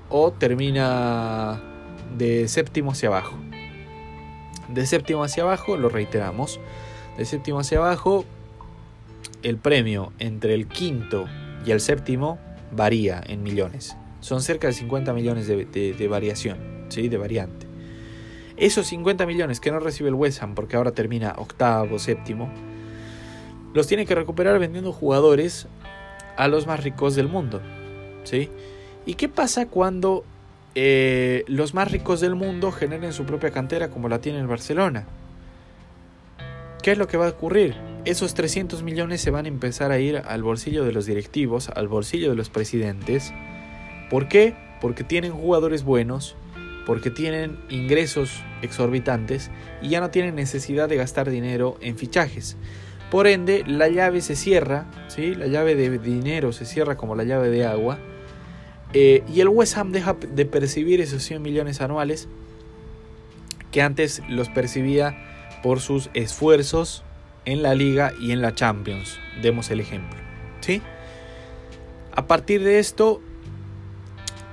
O 0.09 0.31
termina 0.31 1.61
de 2.17 2.47
séptimo 2.47 2.91
hacia 2.91 3.09
abajo. 3.09 3.35
De 4.69 4.85
séptimo 4.85 5.23
hacia 5.23 5.43
abajo, 5.43 5.77
lo 5.77 5.89
reiteramos, 5.89 6.59
de 7.17 7.25
séptimo 7.25 7.59
hacia 7.59 7.79
abajo, 7.79 8.25
el 9.43 9.57
premio 9.57 10.13
entre 10.19 10.53
el 10.53 10.67
quinto 10.67 11.25
y 11.65 11.71
el 11.71 11.81
séptimo 11.81 12.39
varía 12.71 13.21
en 13.25 13.43
millones. 13.43 13.97
Son 14.21 14.41
cerca 14.41 14.67
de 14.67 14.73
50 14.73 15.13
millones 15.13 15.47
de, 15.47 16.07
variación, 16.07 16.85
¿sí? 16.89 17.09
de 17.09 17.17
variante. 17.17 17.67
Esos 18.55 18.85
50 18.87 19.25
millones 19.25 19.59
que 19.59 19.71
no 19.71 19.79
recibe 19.79 20.09
el 20.09 20.15
West 20.15 20.43
porque 20.53 20.75
ahora 20.75 20.91
termina 20.91 21.33
octavo, 21.37 21.97
séptimo, 21.97 22.51
los 23.73 23.87
tiene 23.87 24.05
que 24.05 24.15
recuperar 24.15 24.59
vendiendo 24.59 24.91
jugadores 24.91 25.67
a 26.37 26.47
los 26.47 26.67
más 26.67 26.83
ricos 26.83 27.15
del 27.15 27.27
mundo. 27.27 27.61
¿sí? 28.23 28.49
¿Y 29.05 29.15
qué 29.15 29.29
pasa 29.29 29.67
cuando 29.67 30.23
eh, 30.75 31.43
los 31.47 31.73
más 31.73 31.91
ricos 31.91 32.21
del 32.21 32.35
mundo 32.35 32.71
generen 32.71 33.13
su 33.13 33.25
propia 33.25 33.51
cantera 33.51 33.89
como 33.89 34.09
la 34.09 34.19
tiene 34.19 34.39
el 34.39 34.47
Barcelona? 34.47 35.07
¿Qué 36.81 36.91
es 36.91 36.97
lo 36.97 37.07
que 37.07 37.17
va 37.17 37.27
a 37.27 37.29
ocurrir? 37.29 37.75
Esos 38.05 38.33
300 38.33 38.81
millones 38.81 39.21
se 39.21 39.29
van 39.29 39.45
a 39.45 39.49
empezar 39.49 39.91
a 39.91 39.99
ir 39.99 40.17
al 40.17 40.41
bolsillo 40.41 40.83
de 40.83 40.91
los 40.91 41.05
directivos, 41.05 41.69
al 41.69 41.87
bolsillo 41.87 42.31
de 42.31 42.35
los 42.35 42.49
presidentes. 42.49 43.31
¿Por 44.09 44.27
qué? 44.27 44.55
Porque 44.81 45.03
tienen 45.03 45.31
jugadores 45.31 45.83
buenos, 45.83 46.35
porque 46.87 47.11
tienen 47.11 47.59
ingresos 47.69 48.41
exorbitantes 48.63 49.51
y 49.83 49.89
ya 49.89 49.99
no 49.99 50.09
tienen 50.09 50.33
necesidad 50.33 50.89
de 50.89 50.95
gastar 50.95 51.29
dinero 51.29 51.77
en 51.81 51.97
fichajes. 51.97 52.57
Por 53.11 53.27
ende, 53.27 53.63
la 53.67 53.89
llave 53.89 54.21
se 54.21 54.37
cierra, 54.37 54.85
¿sí? 55.09 55.35
la 55.35 55.47
llave 55.47 55.75
de 55.75 55.99
dinero 55.99 56.53
se 56.53 56.65
cierra 56.65 56.95
como 56.95 57.13
la 57.13 57.25
llave 57.25 57.49
de 57.49 57.65
agua, 57.65 57.99
eh, 58.93 59.21
y 59.27 59.41
el 59.41 59.49
West 59.49 59.77
Ham 59.77 59.91
deja 59.91 60.13
de 60.13 60.45
percibir 60.45 61.01
esos 61.01 61.21
100 61.23 61.41
millones 61.41 61.81
anuales 61.81 62.29
que 63.69 63.81
antes 63.81 64.21
los 64.29 64.47
percibía 64.47 65.17
por 65.61 65.81
sus 65.81 66.09
esfuerzos 66.13 67.03
en 67.43 67.63
la 67.63 67.75
liga 67.75 68.13
y 68.19 68.31
en 68.31 68.41
la 68.41 68.55
Champions. 68.55 69.19
Demos 69.41 69.71
el 69.71 69.81
ejemplo. 69.81 70.17
¿sí? 70.61 70.81
A 72.13 72.27
partir 72.27 72.63
de 72.63 72.79
esto, 72.79 73.21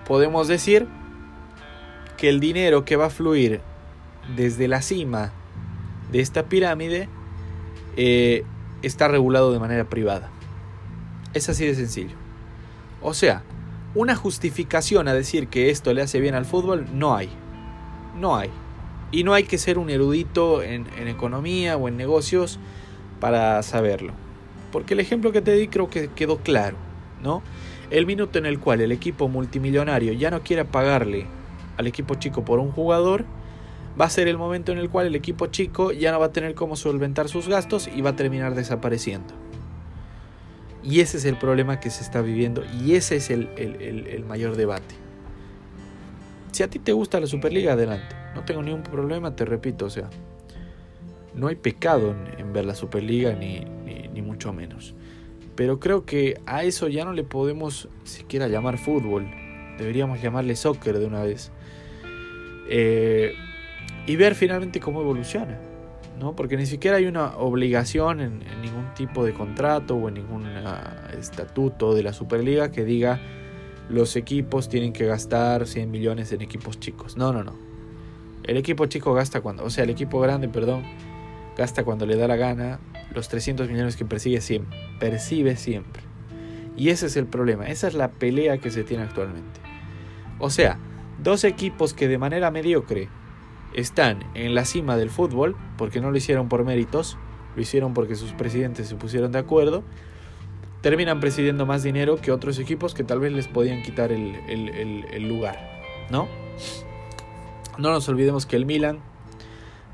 podemos 0.04 0.48
decir 0.48 0.88
que 2.16 2.28
el 2.28 2.40
dinero 2.40 2.84
que 2.84 2.96
va 2.96 3.06
a 3.06 3.10
fluir 3.10 3.60
desde 4.36 4.66
la 4.66 4.82
cima 4.82 5.32
de 6.10 6.20
esta 6.20 6.46
pirámide 6.46 7.08
eh, 7.96 8.44
está 8.82 9.08
regulado 9.08 9.52
de 9.52 9.58
manera 9.58 9.84
privada. 9.84 10.30
Es 11.34 11.48
así 11.48 11.66
de 11.66 11.74
sencillo. 11.74 12.16
O 13.00 13.14
sea, 13.14 13.42
una 13.94 14.14
justificación 14.14 15.08
a 15.08 15.14
decir 15.14 15.48
que 15.48 15.70
esto 15.70 15.92
le 15.92 16.02
hace 16.02 16.20
bien 16.20 16.34
al 16.34 16.44
fútbol 16.44 16.86
no 16.92 17.16
hay. 17.16 17.28
No 18.16 18.36
hay. 18.36 18.50
Y 19.10 19.24
no 19.24 19.34
hay 19.34 19.44
que 19.44 19.58
ser 19.58 19.78
un 19.78 19.90
erudito 19.90 20.62
en, 20.62 20.86
en 20.98 21.08
economía 21.08 21.76
o 21.76 21.88
en 21.88 21.96
negocios 21.96 22.58
para 23.20 23.62
saberlo. 23.62 24.12
Porque 24.72 24.94
el 24.94 25.00
ejemplo 25.00 25.32
que 25.32 25.40
te 25.40 25.52
di 25.52 25.68
creo 25.68 25.88
que 25.88 26.08
quedó 26.08 26.38
claro, 26.38 26.76
¿no? 27.22 27.42
El 27.90 28.04
minuto 28.04 28.38
en 28.38 28.44
el 28.46 28.58
cual 28.58 28.82
el 28.82 28.92
equipo 28.92 29.28
multimillonario 29.28 30.12
ya 30.12 30.30
no 30.30 30.42
quiera 30.42 30.64
pagarle 30.64 31.26
al 31.78 31.86
equipo 31.86 32.16
chico 32.16 32.44
por 32.44 32.58
un 32.58 32.70
jugador, 32.70 33.24
va 34.00 34.04
a 34.06 34.10
ser 34.10 34.28
el 34.28 34.38
momento 34.38 34.72
en 34.72 34.78
el 34.78 34.90
cual 34.90 35.06
el 35.06 35.16
equipo 35.16 35.46
chico 35.46 35.92
ya 35.92 36.12
no 36.12 36.20
va 36.20 36.26
a 36.26 36.32
tener 36.32 36.54
cómo 36.54 36.76
solventar 36.76 37.28
sus 37.28 37.48
gastos 37.48 37.88
y 37.94 38.00
va 38.00 38.10
a 38.10 38.16
terminar 38.16 38.54
desapareciendo. 38.54 39.34
Y 40.84 41.00
ese 41.00 41.16
es 41.16 41.24
el 41.24 41.36
problema 41.36 41.80
que 41.80 41.90
se 41.90 42.02
está 42.02 42.22
viviendo 42.22 42.62
y 42.80 42.94
ese 42.94 43.16
es 43.16 43.30
el, 43.30 44.24
mayor 44.26 44.56
debate. 44.56 44.94
Si 46.52 46.62
a 46.62 46.70
ti 46.70 46.78
te 46.78 46.92
gusta 46.92 47.20
la 47.20 47.26
Superliga, 47.26 47.72
adelante. 47.72 48.16
No 48.34 48.44
tengo 48.44 48.62
ningún 48.62 48.82
problema, 48.82 49.34
te 49.34 49.44
repito, 49.44 49.86
o 49.86 49.90
sea, 49.90 50.08
no 51.34 51.48
hay 51.48 51.56
pecado 51.56 52.14
en, 52.38 52.52
ver 52.52 52.64
la 52.64 52.74
Superliga 52.74 53.32
ni, 53.32 53.60
ni, 53.60 54.22
mucho 54.22 54.52
menos. 54.52 54.94
Pero 55.56 55.80
creo 55.80 56.04
que 56.04 56.40
a 56.46 56.62
eso 56.62 56.88
ya 56.88 57.04
no 57.04 57.12
le 57.12 57.24
podemos 57.24 57.88
siquiera 58.04 58.48
llamar 58.48 58.78
fútbol. 58.78 59.28
Deberíamos 59.76 60.22
llamarle 60.22 60.56
soccer 60.56 60.98
de 60.98 61.06
una 61.06 61.22
vez. 61.22 61.50
Eh, 62.68 63.34
y 64.08 64.16
ver 64.16 64.34
finalmente 64.34 64.80
cómo 64.80 65.02
evoluciona. 65.02 65.58
¿no? 66.18 66.34
Porque 66.34 66.56
ni 66.56 66.66
siquiera 66.66 66.96
hay 66.96 67.06
una 67.06 67.36
obligación 67.36 68.20
en, 68.20 68.38
ningún 68.60 68.92
tipo 68.94 69.24
de 69.24 69.34
contrato 69.34 69.94
o 69.94 70.08
en 70.08 70.14
ningún 70.14 70.46
ah, 70.46 71.10
estatuto 71.16 71.94
de 71.94 72.02
la 72.02 72.12
Superliga 72.12 72.72
que 72.72 72.84
diga 72.84 73.20
los 73.88 74.16
equipos 74.16 74.68
tienen 74.68 74.92
que 74.92 75.06
gastar 75.06 75.66
100 75.66 75.90
millones 75.90 76.32
en 76.32 76.42
equipos 76.42 76.80
chicos. 76.80 77.16
No, 77.16 77.32
no, 77.32 77.44
no. 77.44 77.54
El 78.42 78.56
equipo 78.56 78.86
chico 78.86 79.12
gasta 79.14 79.42
cuando, 79.42 79.64
o 79.64 79.70
sea, 79.70 79.84
el 79.84 79.90
equipo 79.90 80.20
grande, 80.20 80.48
perdón, 80.48 80.84
gasta 81.56 81.84
cuando 81.84 82.06
le 82.06 82.16
da 82.16 82.26
la 82.26 82.36
gana 82.36 82.80
los 83.14 83.28
300 83.28 83.68
millones 83.68 83.96
que 83.96 84.06
persigue 84.06 84.40
siempre, 84.40 84.76
percibe 84.98 85.56
siempre. 85.56 86.02
Y 86.76 86.88
ese 86.88 87.06
es 87.06 87.16
el 87.16 87.26
problema, 87.26 87.66
esa 87.66 87.88
es 87.88 87.94
la 87.94 88.10
pelea 88.10 88.58
que 88.58 88.70
se 88.70 88.84
tiene 88.84 89.02
actualmente. 89.02 89.60
O 90.38 90.48
sea, 90.50 90.78
dos 91.22 91.44
equipos 91.44 91.92
que 91.92 92.08
de 92.08 92.18
manera 92.18 92.50
mediocre 92.50 93.08
están 93.74 94.24
en 94.34 94.54
la 94.54 94.64
cima 94.64 94.96
del 94.96 95.10
fútbol, 95.10 95.56
porque 95.76 96.00
no 96.00 96.10
lo 96.10 96.16
hicieron 96.16 96.48
por 96.48 96.64
méritos, 96.64 97.18
lo 97.54 97.62
hicieron 97.62 97.94
porque 97.94 98.14
sus 98.14 98.32
presidentes 98.32 98.88
se 98.88 98.96
pusieron 98.96 99.32
de 99.32 99.38
acuerdo, 99.38 99.82
terminan 100.80 101.20
presidiendo 101.20 101.66
más 101.66 101.82
dinero 101.82 102.16
que 102.16 102.32
otros 102.32 102.58
equipos 102.58 102.94
que 102.94 103.04
tal 103.04 103.20
vez 103.20 103.32
les 103.32 103.48
podían 103.48 103.82
quitar 103.82 104.12
el, 104.12 105.28
lugar, 105.28 105.58
¿no? 106.10 106.28
No 107.78 107.90
nos 107.90 108.08
olvidemos 108.08 108.46
que 108.46 108.56
el 108.56 108.66
Milan 108.66 109.00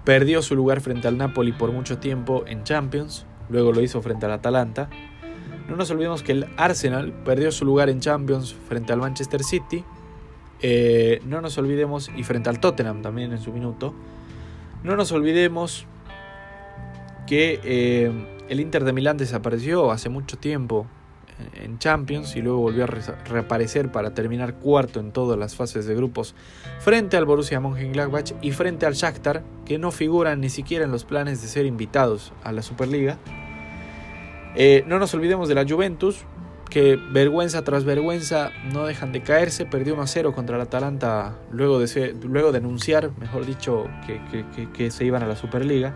perdió 0.04 0.42
su 0.42 0.54
lugar 0.54 0.80
frente 0.80 1.08
al 1.08 1.16
Napoli 1.16 1.52
por 1.52 1.72
mucho 1.72 1.98
tiempo 1.98 2.44
en 2.46 2.64
Champions, 2.64 3.26
luego 3.48 3.72
lo 3.72 3.80
hizo 3.80 4.02
frente 4.02 4.26
al 4.26 4.32
Atalanta. 4.32 4.88
No 5.68 5.76
nos 5.76 5.90
olvidemos 5.90 6.22
que 6.22 6.32
el 6.32 6.46
Arsenal 6.58 7.12
perdió 7.24 7.50
su 7.50 7.64
lugar 7.64 7.88
en 7.88 8.00
Champions 8.00 8.54
frente 8.68 8.92
al 8.92 8.98
Manchester 9.00 9.42
City 9.42 9.84
eh, 10.66 11.20
no 11.26 11.42
nos 11.42 11.58
olvidemos, 11.58 12.10
y 12.16 12.22
frente 12.22 12.48
al 12.48 12.58
Tottenham 12.58 13.02
también 13.02 13.32
en 13.32 13.38
su 13.38 13.52
minuto, 13.52 13.92
no 14.82 14.96
nos 14.96 15.12
olvidemos 15.12 15.86
que 17.26 17.60
eh, 17.62 18.10
el 18.48 18.60
Inter 18.60 18.84
de 18.84 18.94
Milán 18.94 19.18
desapareció 19.18 19.90
hace 19.90 20.08
mucho 20.08 20.38
tiempo 20.38 20.86
en 21.52 21.78
Champions 21.78 22.34
y 22.34 22.40
luego 22.40 22.60
volvió 22.60 22.84
a 22.84 22.86
reaparecer 22.86 23.92
para 23.92 24.14
terminar 24.14 24.54
cuarto 24.54 25.00
en 25.00 25.12
todas 25.12 25.38
las 25.38 25.54
fases 25.54 25.84
de 25.84 25.94
grupos 25.94 26.34
frente 26.78 27.18
al 27.18 27.26
Borussia 27.26 27.60
Mönchengladbach 27.60 28.32
y 28.40 28.52
frente 28.52 28.86
al 28.86 28.94
Shakhtar 28.94 29.42
que 29.66 29.76
no 29.76 29.90
figuran 29.90 30.40
ni 30.40 30.48
siquiera 30.48 30.86
en 30.86 30.92
los 30.92 31.04
planes 31.04 31.42
de 31.42 31.48
ser 31.48 31.66
invitados 31.66 32.32
a 32.42 32.52
la 32.52 32.62
Superliga. 32.62 33.18
Eh, 34.56 34.82
no 34.86 34.98
nos 34.98 35.12
olvidemos 35.12 35.46
de 35.46 35.56
la 35.56 35.66
Juventus 35.68 36.24
que 36.70 36.96
vergüenza 36.96 37.62
tras 37.62 37.84
vergüenza 37.84 38.50
no 38.72 38.86
dejan 38.86 39.12
de 39.12 39.22
caerse. 39.22 39.66
Perdió 39.66 39.96
1-0 39.96 40.34
contra 40.34 40.56
el 40.56 40.62
Atalanta 40.62 41.38
luego 41.50 41.78
de, 41.78 42.14
luego 42.24 42.52
de 42.52 42.58
anunciar, 42.58 43.10
mejor 43.18 43.46
dicho, 43.46 43.88
que, 44.06 44.90
se 44.90 45.04
iban 45.04 45.22
a 45.22 45.26
la 45.26 45.36
Superliga. 45.36 45.94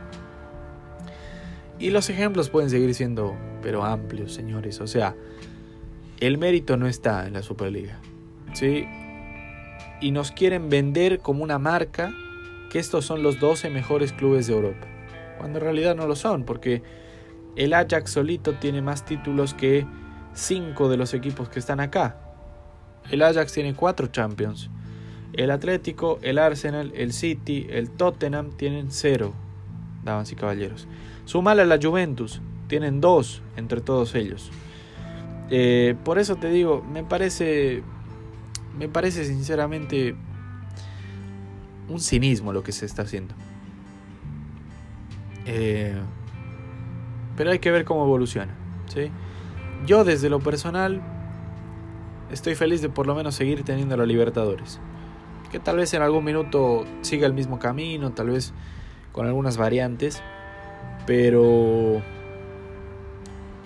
Y 1.79 1.91
los 1.91 2.11
ejemplos 2.11 2.51
pueden 2.51 2.71
seguir 2.71 2.95
siendo, 2.95 3.37
pero 3.63 3.85
amplios, 3.85 4.33
señores. 4.35 4.81
O 4.81 4.87
sea, 4.87 5.15
el 6.21 6.39
mérito 6.39 6.77
no 6.77 6.87
está 6.87 7.27
en 7.27 7.35
la 7.35 7.43
Superliga. 7.43 7.99
¿sí? 8.53 8.87
Y 10.01 10.11
nos 10.11 10.33
quieren 10.33 10.69
vender 10.69 11.21
como 11.21 11.43
una 11.43 11.59
marca 11.59 12.13
que 12.71 12.79
estos 12.79 13.05
son 13.05 13.23
los 13.23 13.41
12 13.41 13.71
mejores 13.71 14.13
clubes 14.13 14.47
de 14.47 14.55
Europa. 14.55 14.87
Cuando 15.39 15.59
en 15.59 15.65
realidad 15.65 15.95
no 15.95 16.07
lo 16.07 16.17
son, 16.17 16.45
porque 16.45 16.83
el 17.57 17.73
Ajax 17.73 18.11
solito 18.11 18.55
tiene 18.55 18.83
más 18.83 19.05
títulos 19.05 19.55
que 19.55 19.87
cinco 20.39 20.89
de 20.89 20.97
los 20.97 21.15
equipos 21.15 21.49
que 21.49 21.59
están 21.59 21.81
acá. 21.81 22.17
El 23.11 23.23
Ajax 23.23 23.53
tiene 23.53 23.75
cuatro 23.75 24.07
Champions. 24.07 24.71
El 25.33 25.51
Atlético, 25.51 26.19
el 26.23 26.39
Arsenal, 26.39 26.93
el 26.95 27.13
City, 27.13 27.67
el 27.71 27.91
Tottenham 27.91 28.51
tienen 28.57 28.91
cero, 28.91 29.35
damas 30.05 30.33
y 30.33 30.37
caballeros. 30.37 30.89
Sumale 31.25 31.63
a 31.63 31.65
la 31.67 31.79
Juventus, 31.81 32.41
tienen 32.67 33.01
dos 33.01 33.43
entre 33.57 33.81
todos 33.81 34.15
ellos. 34.15 34.51
Eh, 35.51 35.97
por 36.05 36.19
eso 36.19 36.37
te 36.37 36.49
digo, 36.49 36.83
me 36.83 37.05
parece, 37.05 37.83
me 38.79 38.89
parece 38.89 39.25
sinceramente 39.25 40.15
un 41.89 42.01
cinismo 42.01 42.53
lo 42.53 42.63
que 42.63 42.73
se 42.73 42.87
está 42.87 43.03
haciendo. 43.03 43.35
Eh, 45.47 45.97
pero 47.37 47.51
hay 47.51 47.59
que 47.59 47.71
ver 47.71 47.85
cómo 47.85 48.05
evoluciona, 48.05 48.55
¿sí? 48.87 49.11
Yo 49.87 50.05
desde 50.05 50.29
lo 50.29 50.41
personal 50.41 51.01
estoy 52.31 52.55
feliz 52.55 52.83
de 52.83 52.89
por 52.89 53.07
lo 53.07 53.15
menos 53.15 53.35
seguir 53.35 53.65
teniendo 53.65 53.97
la 53.97 54.07
Libertadores. 54.07 54.81
Que 55.51 55.59
tal 55.59 55.79
vez 55.79 55.95
en 55.95 56.03
algún 56.03 56.25
minuto 56.25 56.85
siga 57.01 57.27
el 57.27 57.33
mismo 57.33 57.59
camino, 57.59 58.11
tal 58.13 58.31
vez 58.31 58.53
con 59.13 59.27
algunas 59.27 59.57
variantes, 59.57 60.23
pero 61.07 62.03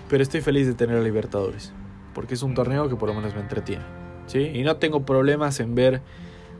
pero 0.09 0.21
estoy 0.21 0.41
feliz 0.41 0.67
de 0.67 0.75
tener 0.75 0.97
la 0.97 1.03
Libertadores, 1.03 1.73
porque 2.13 2.35
es 2.35 2.43
un 2.43 2.53
torneo 2.53 2.87
que 2.87 2.95
por 2.95 3.09
lo 3.09 3.15
menos 3.15 3.33
me 3.33 3.41
entretiene, 3.41 3.83
¿sí? 4.27 4.51
Y 4.53 4.63
no 4.63 4.77
tengo 4.77 5.05
problemas 5.05 5.59
en 5.59 5.75
ver 5.75 6.01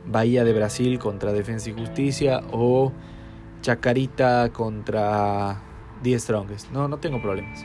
Bahía 0.06 0.44
de 0.44 0.52
Brasil 0.52 0.98
contra 0.98 1.32
Defensa 1.32 1.70
y 1.70 1.72
Justicia 1.72 2.42
o 2.52 2.92
Chacarita 3.62 4.50
contra 4.52 5.62
10 6.02 6.22
Strongest. 6.22 6.70
No, 6.72 6.88
no 6.88 6.98
tengo 6.98 7.22
problemas. 7.22 7.64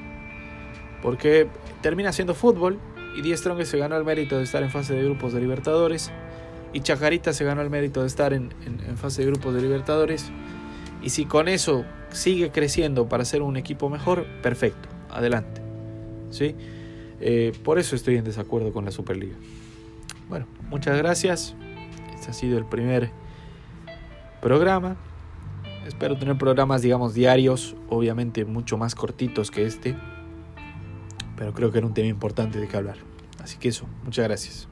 Porque 1.01 1.47
termina 1.81 2.11
siendo 2.11 2.33
fútbol 2.33 2.79
y 3.17 3.21
10 3.21 3.39
Strongest 3.39 3.71
se 3.71 3.77
ganó 3.77 3.97
el 3.97 4.03
mérito 4.03 4.37
de 4.37 4.43
estar 4.43 4.63
en 4.63 4.69
fase 4.69 4.93
de 4.93 5.03
grupos 5.03 5.33
de 5.33 5.41
Libertadores. 5.41 6.11
Y 6.73 6.81
Chacarita 6.81 7.33
se 7.33 7.43
ganó 7.45 7.61
el 7.61 7.69
mérito 7.69 8.01
de 8.01 8.07
estar 8.07 8.33
en, 8.33 8.53
en 8.65 8.97
fase 8.97 9.23
de 9.23 9.31
grupos 9.31 9.55
de 9.55 9.61
Libertadores. 9.61 10.31
Y 11.01 11.09
si 11.09 11.25
con 11.25 11.47
eso 11.47 11.85
sigue 12.11 12.51
creciendo 12.51 13.07
para 13.07 13.25
ser 13.25 13.41
un 13.41 13.57
equipo 13.57 13.89
mejor, 13.89 14.25
perfecto, 14.41 14.89
adelante. 15.09 15.61
¿Sí? 16.29 16.55
Eh, 17.21 17.53
por 17.63 17.79
eso 17.79 17.95
estoy 17.95 18.17
en 18.17 18.23
desacuerdo 18.23 18.71
con 18.71 18.85
la 18.85 18.91
Superliga. 18.91 19.35
Bueno, 20.29 20.45
muchas 20.69 20.97
gracias. 20.97 21.55
Este 22.13 22.31
ha 22.31 22.33
sido 22.33 22.57
el 22.57 22.65
primer 22.65 23.11
programa. 24.41 24.97
Espero 25.87 26.17
tener 26.17 26.37
programas, 26.37 26.81
digamos, 26.81 27.13
diarios, 27.13 27.75
obviamente 27.89 28.45
mucho 28.45 28.77
más 28.77 28.95
cortitos 28.95 29.49
que 29.51 29.65
este. 29.65 29.95
Pero 31.39 31.53
creo 31.53 31.71
que 31.71 31.77
era 31.77 31.87
un 31.87 31.93
tema 31.93 32.09
importante 32.09 32.59
de 32.59 32.67
que 32.67 32.75
hablar. 32.75 32.97
Así 33.41 33.57
que 33.57 33.69
eso, 33.69 33.85
muchas 34.03 34.25
gracias. 34.27 34.67